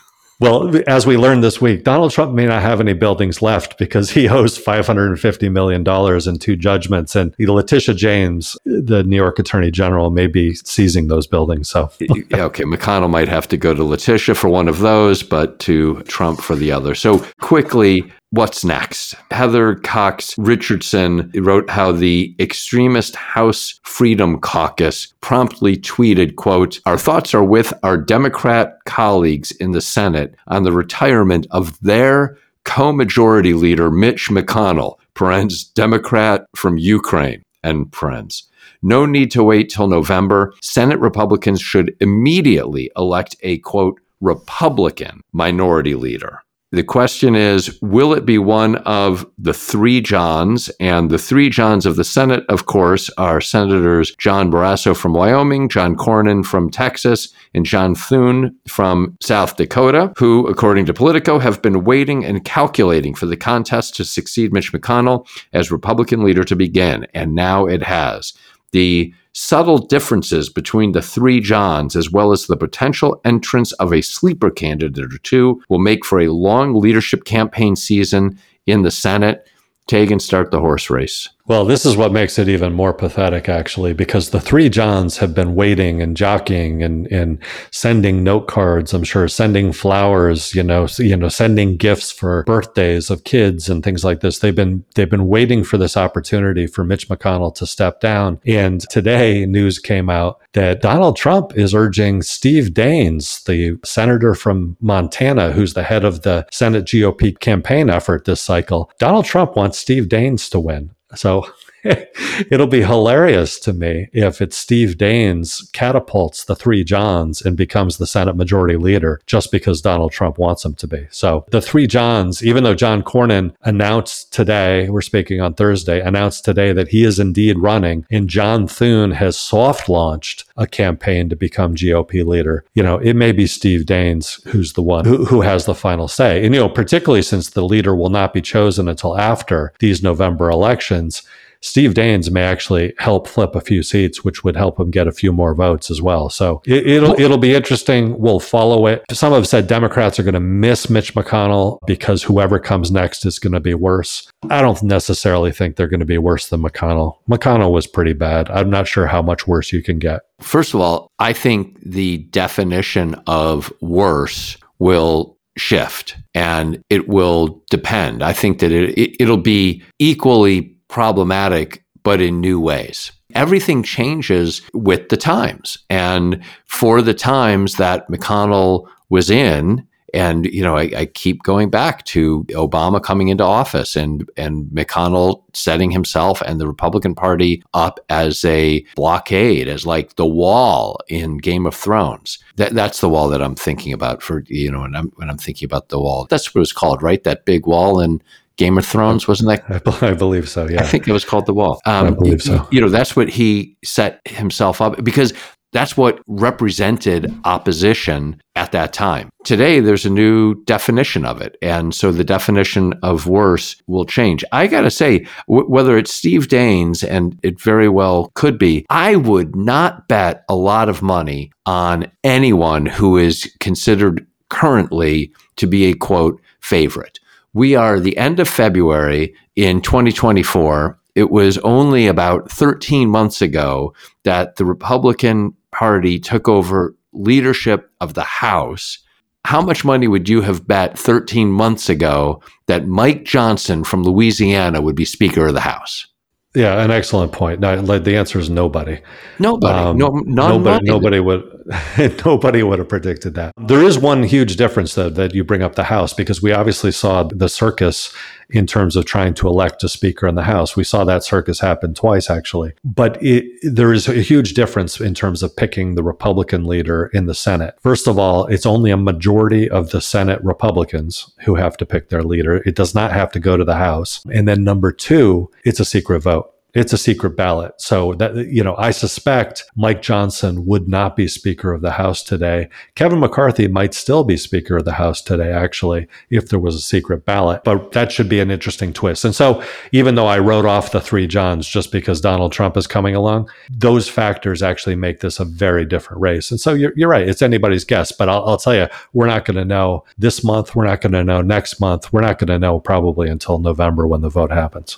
Well, 0.42 0.82
as 0.88 1.06
we 1.06 1.16
learned 1.16 1.44
this 1.44 1.60
week, 1.60 1.84
Donald 1.84 2.10
Trump 2.10 2.34
may 2.34 2.46
not 2.46 2.62
have 2.62 2.80
any 2.80 2.94
buildings 2.94 3.42
left 3.42 3.78
because 3.78 4.10
he 4.10 4.28
owes 4.28 4.58
$550 4.58 5.52
million 5.52 5.86
in 6.28 6.38
two 6.40 6.56
judgments. 6.56 7.14
And 7.14 7.32
Letitia 7.38 7.94
James, 7.94 8.56
the 8.64 9.04
New 9.04 9.14
York 9.14 9.38
Attorney 9.38 9.70
General, 9.70 10.10
may 10.10 10.26
be 10.26 10.56
seizing 10.56 11.06
those 11.06 11.28
buildings. 11.28 11.68
So, 11.68 11.92
yeah, 12.00 12.42
okay. 12.42 12.64
McConnell 12.64 13.08
might 13.08 13.28
have 13.28 13.46
to 13.48 13.56
go 13.56 13.72
to 13.72 13.84
Letitia 13.84 14.34
for 14.34 14.48
one 14.48 14.66
of 14.66 14.80
those, 14.80 15.22
but 15.22 15.60
to 15.60 16.02
Trump 16.08 16.40
for 16.40 16.56
the 16.56 16.72
other. 16.72 16.96
So, 16.96 17.24
quickly, 17.40 18.12
what's 18.32 18.64
next? 18.64 19.14
Heather 19.30 19.76
Cox 19.76 20.36
Richardson 20.38 21.30
wrote 21.34 21.68
how 21.68 21.92
the 21.92 22.34
extremist 22.40 23.14
House 23.14 23.78
Freedom 23.84 24.40
Caucus 24.40 25.12
promptly 25.20 25.76
tweeted, 25.76 26.36
quote, 26.36 26.80
Our 26.86 26.98
thoughts 26.98 27.34
are 27.34 27.44
with 27.44 27.72
our 27.82 27.98
Democrat 27.98 28.78
colleagues 28.86 29.52
in 29.52 29.72
the 29.72 29.82
Senate 29.82 30.34
on 30.48 30.64
the 30.64 30.72
retirement 30.72 31.46
of 31.50 31.78
their 31.80 32.38
co-majority 32.64 33.52
leader 33.52 33.90
Mitch 33.90 34.28
McConnell, 34.30 34.96
parents 35.14 35.64
Democrat 35.64 36.46
from 36.56 36.78
Ukraine, 36.78 37.42
and 37.62 37.92
parents. 37.92 38.48
No 38.82 39.04
need 39.04 39.30
to 39.32 39.44
wait 39.44 39.68
till 39.68 39.88
November. 39.88 40.54
Senate 40.62 40.98
Republicans 41.00 41.60
should 41.60 41.94
immediately 42.00 42.90
elect 42.96 43.36
a 43.42 43.58
quote 43.58 44.00
Republican 44.20 45.20
minority 45.32 45.94
leader. 45.94 46.40
The 46.72 46.82
question 46.82 47.34
is, 47.34 47.78
will 47.82 48.14
it 48.14 48.24
be 48.24 48.38
one 48.38 48.76
of 48.76 49.26
the 49.36 49.52
three 49.52 50.00
Johns? 50.00 50.70
And 50.80 51.10
the 51.10 51.18
three 51.18 51.50
Johns 51.50 51.84
of 51.84 51.96
the 51.96 52.04
Senate, 52.04 52.44
of 52.48 52.64
course, 52.64 53.10
are 53.18 53.42
Senators 53.42 54.14
John 54.16 54.50
Barrasso 54.50 54.96
from 54.96 55.12
Wyoming, 55.12 55.68
John 55.68 55.94
Cornyn 55.94 56.42
from 56.42 56.70
Texas, 56.70 57.28
and 57.52 57.66
John 57.66 57.94
Thune 57.94 58.56
from 58.66 59.18
South 59.20 59.56
Dakota, 59.56 60.14
who, 60.16 60.46
according 60.46 60.86
to 60.86 60.94
Politico, 60.94 61.38
have 61.38 61.60
been 61.60 61.84
waiting 61.84 62.24
and 62.24 62.42
calculating 62.42 63.14
for 63.14 63.26
the 63.26 63.36
contest 63.36 63.94
to 63.96 64.04
succeed 64.06 64.50
Mitch 64.50 64.72
McConnell 64.72 65.28
as 65.52 65.70
Republican 65.70 66.24
leader 66.24 66.42
to 66.42 66.56
begin. 66.56 67.06
And 67.12 67.34
now 67.34 67.66
it 67.66 67.82
has. 67.82 68.32
The 68.70 69.12
subtle 69.32 69.78
differences 69.78 70.48
between 70.48 70.92
the 70.92 71.02
three 71.02 71.40
Johns, 71.40 71.96
as 71.96 72.10
well 72.10 72.32
as 72.32 72.46
the 72.46 72.56
potential 72.56 73.20
entrance 73.24 73.72
of 73.72 73.92
a 73.92 74.02
sleeper 74.02 74.50
candidate 74.50 75.12
or 75.12 75.18
two, 75.18 75.62
will 75.68 75.78
make 75.78 76.04
for 76.04 76.20
a 76.20 76.28
long 76.28 76.74
leadership 76.74 77.24
campaign 77.24 77.76
season 77.76 78.38
in 78.66 78.82
the 78.82 78.90
Senate. 78.90 79.46
Taegan, 79.88 80.20
start 80.20 80.50
the 80.50 80.60
horse 80.60 80.90
race. 80.90 81.28
Well, 81.44 81.64
this 81.64 81.84
is 81.84 81.96
what 81.96 82.12
makes 82.12 82.38
it 82.38 82.48
even 82.48 82.72
more 82.72 82.94
pathetic, 82.94 83.48
actually, 83.48 83.94
because 83.94 84.30
the 84.30 84.40
three 84.40 84.68
Johns 84.68 85.18
have 85.18 85.34
been 85.34 85.56
waiting 85.56 86.00
and 86.00 86.16
jockeying 86.16 86.84
and, 86.84 87.08
and 87.08 87.42
sending 87.72 88.22
note 88.22 88.46
cards. 88.46 88.94
I'm 88.94 89.02
sure 89.02 89.26
sending 89.26 89.72
flowers, 89.72 90.54
you 90.54 90.62
know, 90.62 90.86
you 90.98 91.16
know, 91.16 91.28
sending 91.28 91.76
gifts 91.76 92.12
for 92.12 92.44
birthdays 92.44 93.10
of 93.10 93.24
kids 93.24 93.68
and 93.68 93.82
things 93.82 94.04
like 94.04 94.20
this. 94.20 94.38
They've 94.38 94.54
been 94.54 94.84
they've 94.94 95.10
been 95.10 95.26
waiting 95.26 95.64
for 95.64 95.78
this 95.78 95.96
opportunity 95.96 96.68
for 96.68 96.84
Mitch 96.84 97.08
McConnell 97.08 97.52
to 97.56 97.66
step 97.66 97.98
down. 97.98 98.38
And 98.46 98.80
today, 98.88 99.44
news 99.44 99.80
came 99.80 100.08
out 100.08 100.40
that 100.52 100.80
Donald 100.80 101.16
Trump 101.16 101.58
is 101.58 101.74
urging 101.74 102.22
Steve 102.22 102.66
Daines, 102.66 103.42
the 103.46 103.80
senator 103.84 104.36
from 104.36 104.76
Montana, 104.80 105.50
who's 105.50 105.74
the 105.74 105.82
head 105.82 106.04
of 106.04 106.22
the 106.22 106.46
Senate 106.52 106.84
GOP 106.84 107.36
campaign 107.40 107.90
effort 107.90 108.26
this 108.26 108.40
cycle. 108.40 108.92
Donald 109.00 109.24
Trump 109.24 109.56
wants 109.56 109.76
Steve 109.76 110.04
Daines 110.04 110.48
to 110.50 110.60
win. 110.60 110.92
So 111.14 111.44
it'll 112.50 112.66
be 112.66 112.82
hilarious 112.82 113.58
to 113.60 113.72
me 113.72 114.08
if 114.12 114.40
it's 114.40 114.56
Steve 114.56 114.96
Daines 114.96 115.72
catapults 115.72 116.44
the 116.44 116.54
three 116.54 116.84
Johns 116.84 117.42
and 117.42 117.56
becomes 117.56 117.98
the 117.98 118.06
Senate 118.06 118.36
Majority 118.36 118.76
Leader 118.76 119.20
just 119.26 119.50
because 119.50 119.80
Donald 119.80 120.12
Trump 120.12 120.38
wants 120.38 120.64
him 120.64 120.74
to 120.74 120.86
be. 120.86 121.06
So 121.10 121.44
the 121.50 121.60
three 121.60 121.86
Johns, 121.86 122.44
even 122.44 122.64
though 122.64 122.74
John 122.74 123.02
Cornyn 123.02 123.54
announced 123.62 124.32
today, 124.32 124.88
we're 124.88 125.02
speaking 125.02 125.40
on 125.40 125.54
Thursday, 125.54 126.00
announced 126.00 126.44
today 126.44 126.72
that 126.72 126.88
he 126.88 127.04
is 127.04 127.18
indeed 127.18 127.58
running, 127.58 128.06
and 128.10 128.28
John 128.28 128.68
Thune 128.68 129.12
has 129.12 129.38
soft 129.38 129.88
launched 129.88 130.44
a 130.56 130.66
campaign 130.66 131.28
to 131.28 131.36
become 131.36 131.74
GOP 131.74 132.24
leader. 132.24 132.64
You 132.74 132.82
know, 132.82 132.98
it 132.98 133.14
may 133.14 133.32
be 133.32 133.46
Steve 133.46 133.82
Daines 133.82 134.42
who's 134.48 134.72
the 134.74 134.82
one 134.82 135.04
who, 135.04 135.24
who 135.24 135.40
has 135.40 135.64
the 135.64 135.74
final 135.74 136.08
say. 136.08 136.44
And, 136.44 136.54
you 136.54 136.60
know, 136.60 136.68
particularly 136.68 137.22
since 137.22 137.50
the 137.50 137.64
leader 137.64 137.94
will 137.94 138.10
not 138.10 138.32
be 138.32 138.40
chosen 138.40 138.88
until 138.88 139.18
after 139.18 139.72
these 139.78 140.02
November 140.02 140.50
elections 140.50 141.22
Steve 141.62 141.94
Daines 141.94 142.30
may 142.30 142.42
actually 142.42 142.92
help 142.98 143.28
flip 143.28 143.54
a 143.54 143.60
few 143.60 143.82
seats, 143.82 144.24
which 144.24 144.42
would 144.42 144.56
help 144.56 144.78
him 144.78 144.90
get 144.90 145.06
a 145.06 145.12
few 145.12 145.32
more 145.32 145.54
votes 145.54 145.90
as 145.90 146.02
well. 146.02 146.28
So 146.28 146.60
it, 146.66 147.02
will 147.02 147.18
it'll 147.18 147.38
be 147.38 147.54
interesting. 147.54 148.18
We'll 148.18 148.40
follow 148.40 148.86
it. 148.86 149.04
Some 149.12 149.32
have 149.32 149.46
said 149.46 149.68
Democrats 149.68 150.18
are 150.18 150.24
going 150.24 150.34
to 150.34 150.40
miss 150.40 150.90
Mitch 150.90 151.14
McConnell 151.14 151.78
because 151.86 152.22
whoever 152.22 152.58
comes 152.58 152.90
next 152.90 153.24
is 153.24 153.38
going 153.38 153.52
to 153.52 153.60
be 153.60 153.74
worse. 153.74 154.28
I 154.50 154.60
don't 154.60 154.82
necessarily 154.82 155.52
think 155.52 155.76
they're 155.76 155.86
going 155.86 156.00
to 156.00 156.06
be 156.06 156.18
worse 156.18 156.48
than 156.48 156.62
McConnell. 156.62 157.18
McConnell 157.28 157.72
was 157.72 157.86
pretty 157.86 158.12
bad. 158.12 158.50
I'm 158.50 158.70
not 158.70 158.88
sure 158.88 159.06
how 159.06 159.22
much 159.22 159.46
worse 159.46 159.72
you 159.72 159.82
can 159.82 159.98
get. 159.98 160.22
First 160.40 160.74
of 160.74 160.80
all, 160.80 161.08
I 161.20 161.32
think 161.32 161.78
the 161.80 162.18
definition 162.18 163.14
of 163.26 163.72
worse 163.80 164.56
will 164.80 165.38
shift 165.56 166.16
and 166.34 166.82
it 166.90 167.08
will 167.08 167.62
depend. 167.70 168.22
I 168.22 168.32
think 168.32 168.58
that 168.60 168.72
it, 168.72 169.16
it 169.20 169.28
will 169.28 169.36
be 169.36 169.82
equally 169.98 170.71
problematic, 170.92 171.84
but 172.04 172.20
in 172.20 172.40
new 172.40 172.60
ways. 172.60 173.10
Everything 173.34 173.82
changes 173.82 174.60
with 174.74 175.08
the 175.08 175.16
times. 175.16 175.78
And 175.88 176.44
for 176.66 177.00
the 177.00 177.14
times 177.14 177.76
that 177.76 178.06
McConnell 178.08 178.86
was 179.08 179.30
in, 179.30 179.88
and 180.14 180.44
you 180.46 180.62
know, 180.62 180.76
I, 180.76 180.90
I, 180.94 181.06
keep 181.06 181.42
going 181.42 181.70
back 181.70 182.04
to 182.06 182.44
Obama 182.50 183.02
coming 183.02 183.28
into 183.28 183.44
office 183.44 183.96
and 183.96 184.28
and 184.36 184.66
McConnell 184.66 185.42
setting 185.54 185.90
himself 185.90 186.42
and 186.42 186.60
the 186.60 186.66
Republican 186.66 187.14
Party 187.14 187.62
up 187.72 187.98
as 188.10 188.44
a 188.44 188.84
blockade, 188.94 189.68
as 189.68 189.86
like 189.86 190.16
the 190.16 190.26
wall 190.26 190.98
in 191.08 191.38
Game 191.38 191.66
of 191.66 191.74
Thrones. 191.74 192.38
That 192.56 192.74
that's 192.74 193.00
the 193.00 193.08
wall 193.08 193.30
that 193.30 193.42
I'm 193.42 193.54
thinking 193.54 193.94
about 193.94 194.22
for 194.22 194.44
you 194.48 194.70
know, 194.70 194.80
when 194.80 194.94
I'm 194.94 195.08
when 195.16 195.30
I'm 195.30 195.38
thinking 195.38 195.64
about 195.64 195.88
the 195.88 195.98
wall. 195.98 196.26
That's 196.28 196.54
what 196.54 196.58
it 196.58 196.68
was 196.68 196.72
called, 196.72 197.02
right? 197.02 197.24
That 197.24 197.46
big 197.46 197.66
wall 197.66 197.98
in 197.98 198.22
Game 198.62 198.78
of 198.78 198.86
Thrones, 198.86 199.26
wasn't 199.26 199.48
that? 199.66 200.02
I 200.02 200.14
believe 200.14 200.48
so. 200.48 200.68
Yeah, 200.68 200.82
I 200.82 200.86
think 200.86 201.08
it 201.08 201.12
was 201.12 201.24
called 201.24 201.46
The 201.46 201.54
Wall. 201.54 201.80
Um, 201.84 202.06
I 202.06 202.10
believe 202.10 202.42
so. 202.42 202.68
You 202.70 202.80
know, 202.80 202.88
that's 202.88 203.16
what 203.16 203.28
he 203.28 203.76
set 203.84 204.20
himself 204.24 204.80
up 204.80 205.02
because 205.02 205.32
that's 205.72 205.96
what 205.96 206.20
represented 206.26 207.34
opposition 207.44 208.40
at 208.54 208.72
that 208.72 208.92
time. 208.92 209.30
Today, 209.44 209.80
there's 209.80 210.06
a 210.06 210.10
new 210.10 210.62
definition 210.64 211.24
of 211.24 211.40
it. 211.40 211.56
And 211.62 211.94
so 211.94 212.12
the 212.12 212.22
definition 212.22 212.92
of 213.02 213.26
worse 213.26 213.74
will 213.86 214.04
change. 214.04 214.44
I 214.52 214.66
got 214.66 214.82
to 214.82 214.90
say, 214.90 215.26
w- 215.48 215.68
whether 215.68 215.96
it's 215.96 216.12
Steve 216.12 216.46
Daines, 216.46 217.02
and 217.02 217.40
it 217.42 217.60
very 217.60 217.88
well 217.88 218.30
could 218.34 218.58
be, 218.58 218.86
I 218.90 219.16
would 219.16 219.56
not 219.56 220.06
bet 220.08 220.44
a 220.48 220.54
lot 220.54 220.88
of 220.88 221.02
money 221.02 221.50
on 221.66 222.12
anyone 222.22 222.86
who 222.86 223.16
is 223.16 223.50
considered 223.58 224.26
currently 224.50 225.32
to 225.56 225.66
be 225.66 225.86
a 225.86 225.94
quote 225.94 226.40
favorite 226.60 227.18
we 227.54 227.74
are 227.74 228.00
the 228.00 228.16
end 228.16 228.40
of 228.40 228.48
February 228.48 229.34
in 229.56 229.80
2024. 229.82 230.98
It 231.14 231.30
was 231.30 231.58
only 231.58 232.06
about 232.06 232.50
13 232.50 233.08
months 233.08 233.42
ago 233.42 233.94
that 234.24 234.56
the 234.56 234.64
Republican 234.64 235.54
Party 235.70 236.18
took 236.18 236.48
over 236.48 236.94
leadership 237.12 237.90
of 238.00 238.14
the 238.14 238.22
House. 238.22 238.98
How 239.44 239.60
much 239.60 239.84
money 239.84 240.08
would 240.08 240.28
you 240.28 240.40
have 240.42 240.66
bet 240.66 240.98
13 240.98 241.50
months 241.50 241.88
ago 241.88 242.42
that 242.66 242.86
Mike 242.86 243.24
Johnson 243.24 243.84
from 243.84 244.04
Louisiana 244.04 244.80
would 244.80 244.94
be 244.94 245.04
Speaker 245.04 245.48
of 245.48 245.54
the 245.54 245.60
House? 245.60 246.06
Yeah, 246.54 246.82
an 246.82 246.90
excellent 246.90 247.32
point. 247.32 247.60
No, 247.60 247.98
the 247.98 248.16
answer 248.16 248.38
is 248.38 248.50
nobody. 248.50 249.00
Nobody. 249.38 249.78
Um, 249.78 249.96
no, 249.96 250.08
nobody. 250.26 250.84
Nobody 250.84 251.18
would. 251.18 251.61
nobody 252.24 252.62
would 252.62 252.78
have 252.78 252.88
predicted 252.88 253.34
that. 253.34 253.52
There 253.56 253.82
is 253.82 253.98
one 253.98 254.22
huge 254.22 254.56
difference, 254.56 254.94
though, 254.94 255.10
that 255.10 255.34
you 255.34 255.44
bring 255.44 255.62
up 255.62 255.74
the 255.74 255.84
House 255.84 256.12
because 256.12 256.42
we 256.42 256.52
obviously 256.52 256.92
saw 256.92 257.24
the 257.24 257.48
circus 257.48 258.12
in 258.50 258.66
terms 258.66 258.96
of 258.96 259.04
trying 259.04 259.34
to 259.34 259.48
elect 259.48 259.82
a 259.82 259.88
speaker 259.88 260.26
in 260.26 260.34
the 260.34 260.42
House. 260.42 260.76
We 260.76 260.84
saw 260.84 261.04
that 261.04 261.24
circus 261.24 261.60
happen 261.60 261.94
twice, 261.94 262.30
actually. 262.30 262.72
But 262.84 263.22
it, 263.22 263.44
there 263.62 263.92
is 263.92 264.08
a 264.08 264.14
huge 264.14 264.54
difference 264.54 265.00
in 265.00 265.14
terms 265.14 265.42
of 265.42 265.56
picking 265.56 265.94
the 265.94 266.02
Republican 266.02 266.64
leader 266.64 267.06
in 267.12 267.26
the 267.26 267.34
Senate. 267.34 267.74
First 267.80 268.06
of 268.06 268.18
all, 268.18 268.46
it's 268.46 268.66
only 268.66 268.90
a 268.90 268.96
majority 268.96 269.68
of 269.68 269.90
the 269.90 270.00
Senate 270.00 270.42
Republicans 270.44 271.32
who 271.44 271.54
have 271.54 271.76
to 271.78 271.86
pick 271.86 272.08
their 272.08 272.22
leader. 272.22 272.56
It 272.66 272.74
does 272.74 272.94
not 272.94 273.12
have 273.12 273.32
to 273.32 273.40
go 273.40 273.56
to 273.56 273.64
the 273.64 273.76
House. 273.76 274.22
And 274.32 274.46
then 274.46 274.64
number 274.64 274.92
two, 274.92 275.50
it's 275.64 275.80
a 275.80 275.84
secret 275.84 276.20
vote. 276.20 276.51
It's 276.74 276.94
a 276.94 276.98
secret 276.98 277.36
ballot. 277.36 277.74
So 277.76 278.14
that, 278.14 278.34
you 278.34 278.64
know, 278.64 278.74
I 278.78 278.92
suspect 278.92 279.64
Mike 279.76 280.00
Johnson 280.00 280.64
would 280.64 280.88
not 280.88 281.16
be 281.16 281.28
Speaker 281.28 281.70
of 281.72 281.82
the 281.82 281.90
House 281.90 282.22
today. 282.22 282.70
Kevin 282.94 283.20
McCarthy 283.20 283.68
might 283.68 283.92
still 283.92 284.24
be 284.24 284.38
Speaker 284.38 284.78
of 284.78 284.86
the 284.86 284.92
House 284.92 285.20
today, 285.20 285.52
actually, 285.52 286.08
if 286.30 286.48
there 286.48 286.58
was 286.58 286.74
a 286.74 286.80
secret 286.80 287.26
ballot. 287.26 287.62
But 287.62 287.92
that 287.92 288.10
should 288.10 288.28
be 288.28 288.40
an 288.40 288.50
interesting 288.50 288.94
twist. 288.94 289.22
And 289.24 289.34
so 289.34 289.62
even 289.92 290.14
though 290.14 290.26
I 290.26 290.38
wrote 290.38 290.64
off 290.64 290.92
the 290.92 291.00
three 291.00 291.26
Johns 291.26 291.68
just 291.68 291.92
because 291.92 292.22
Donald 292.22 292.52
Trump 292.52 292.78
is 292.78 292.86
coming 292.86 293.14
along, 293.14 293.50
those 293.70 294.08
factors 294.08 294.62
actually 294.62 294.96
make 294.96 295.20
this 295.20 295.38
a 295.38 295.44
very 295.44 295.84
different 295.84 296.22
race. 296.22 296.50
And 296.50 296.58
so 296.58 296.72
you're, 296.72 296.94
you're 296.96 297.10
right. 297.10 297.28
It's 297.28 297.42
anybody's 297.42 297.84
guess. 297.84 298.12
But 298.12 298.30
I'll, 298.30 298.44
I'll 298.48 298.56
tell 298.56 298.74
you, 298.74 298.88
we're 299.12 299.26
not 299.26 299.44
going 299.44 299.58
to 299.58 299.64
know 299.66 300.04
this 300.16 300.42
month. 300.42 300.74
We're 300.74 300.86
not 300.86 301.02
going 301.02 301.12
to 301.12 301.22
know 301.22 301.42
next 301.42 301.80
month. 301.80 302.14
We're 302.14 302.22
not 302.22 302.38
going 302.38 302.48
to 302.48 302.58
know 302.58 302.80
probably 302.80 303.28
until 303.28 303.58
November 303.58 304.06
when 304.06 304.22
the 304.22 304.30
vote 304.30 304.50
happens. 304.50 304.96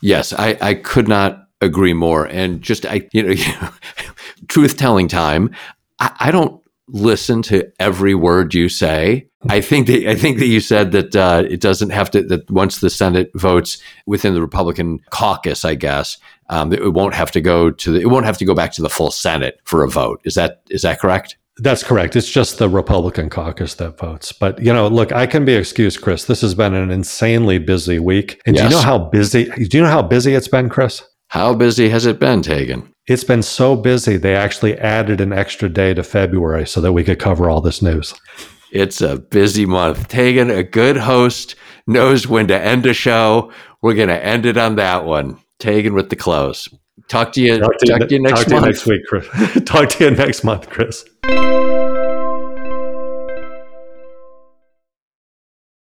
Yes, 0.00 0.32
I, 0.32 0.56
I 0.60 0.74
could 0.74 1.08
not 1.08 1.48
agree 1.60 1.94
more. 1.94 2.26
And 2.26 2.62
just 2.62 2.86
I, 2.86 3.08
you 3.12 3.22
know, 3.22 3.70
truth 4.48 4.76
telling 4.76 5.08
time. 5.08 5.54
I, 5.98 6.14
I 6.20 6.30
don't 6.30 6.62
listen 6.88 7.42
to 7.42 7.70
every 7.80 8.14
word 8.14 8.54
you 8.54 8.68
say. 8.68 9.28
I 9.48 9.60
think 9.60 9.86
that 9.86 10.08
I 10.08 10.14
think 10.16 10.38
that 10.38 10.46
you 10.46 10.60
said 10.60 10.92
that 10.92 11.14
uh, 11.14 11.44
it 11.48 11.60
doesn't 11.60 11.90
have 11.90 12.10
to 12.12 12.22
that 12.24 12.50
once 12.50 12.80
the 12.80 12.90
Senate 12.90 13.30
votes 13.34 13.78
within 14.06 14.34
the 14.34 14.40
Republican 14.40 15.00
caucus, 15.10 15.64
I 15.64 15.76
guess 15.76 16.18
um, 16.48 16.72
it 16.72 16.92
won't 16.92 17.14
have 17.14 17.30
to 17.32 17.40
go 17.40 17.70
to 17.70 17.92
the, 17.92 18.00
it 18.00 18.06
won't 18.06 18.26
have 18.26 18.38
to 18.38 18.44
go 18.44 18.54
back 18.54 18.72
to 18.72 18.82
the 18.82 18.90
full 18.90 19.10
Senate 19.10 19.60
for 19.64 19.84
a 19.84 19.88
vote. 19.88 20.20
Is 20.24 20.34
that 20.34 20.62
is 20.68 20.82
that 20.82 21.00
correct? 21.00 21.36
That's 21.58 21.82
correct. 21.82 22.16
It's 22.16 22.30
just 22.30 22.58
the 22.58 22.68
Republican 22.68 23.30
caucus 23.30 23.74
that 23.74 23.98
votes. 23.98 24.32
But 24.32 24.62
you 24.62 24.72
know, 24.72 24.88
look, 24.88 25.12
I 25.12 25.26
can 25.26 25.44
be 25.44 25.54
excused, 25.54 26.02
Chris. 26.02 26.24
This 26.24 26.42
has 26.42 26.54
been 26.54 26.74
an 26.74 26.90
insanely 26.90 27.58
busy 27.58 27.98
week. 27.98 28.42
And 28.46 28.56
yes. 28.56 28.64
do 28.64 28.68
you 28.68 28.76
know 28.76 28.86
how 28.86 28.98
busy? 28.98 29.44
Do 29.44 29.76
you 29.76 29.82
know 29.82 29.90
how 29.90 30.02
busy 30.02 30.34
it's 30.34 30.48
been, 30.48 30.68
Chris? 30.68 31.02
How 31.28 31.54
busy 31.54 31.88
has 31.88 32.06
it 32.06 32.20
been, 32.20 32.42
Taegan? 32.42 32.92
It's 33.06 33.24
been 33.24 33.42
so 33.42 33.76
busy, 33.76 34.16
they 34.16 34.34
actually 34.34 34.76
added 34.78 35.20
an 35.20 35.32
extra 35.32 35.68
day 35.68 35.94
to 35.94 36.02
February 36.02 36.66
so 36.66 36.80
that 36.80 36.92
we 36.92 37.04
could 37.04 37.20
cover 37.20 37.48
all 37.48 37.60
this 37.60 37.80
news. 37.80 38.14
It's 38.72 39.00
a 39.00 39.16
busy 39.16 39.64
month. 39.64 40.08
Taegan, 40.08 40.54
a 40.54 40.64
good 40.64 40.96
host, 40.96 41.54
knows 41.86 42.26
when 42.26 42.48
to 42.48 42.58
end 42.58 42.84
a 42.84 42.92
show. 42.92 43.52
We're 43.80 43.94
going 43.94 44.08
to 44.08 44.24
end 44.24 44.44
it 44.44 44.56
on 44.56 44.76
that 44.76 45.04
one. 45.04 45.38
Taegan 45.60 45.94
with 45.94 46.10
the 46.10 46.16
close. 46.16 46.68
Talk 47.08 47.32
to 47.32 47.40
you, 47.40 47.58
talk 47.58 47.78
to, 47.78 47.86
talk 47.86 48.08
to 48.08 48.14
you 48.14 48.22
next 48.22 48.40
talk 48.40 48.48
month. 48.48 48.48
To 48.48 48.54
you 48.54 48.60
next 48.60 48.86
week, 48.86 49.06
Chris. 49.06 49.64
talk 49.64 49.88
to 49.90 50.04
you 50.04 50.10
next 50.10 50.42
month, 50.42 50.68
Chris. 50.68 51.04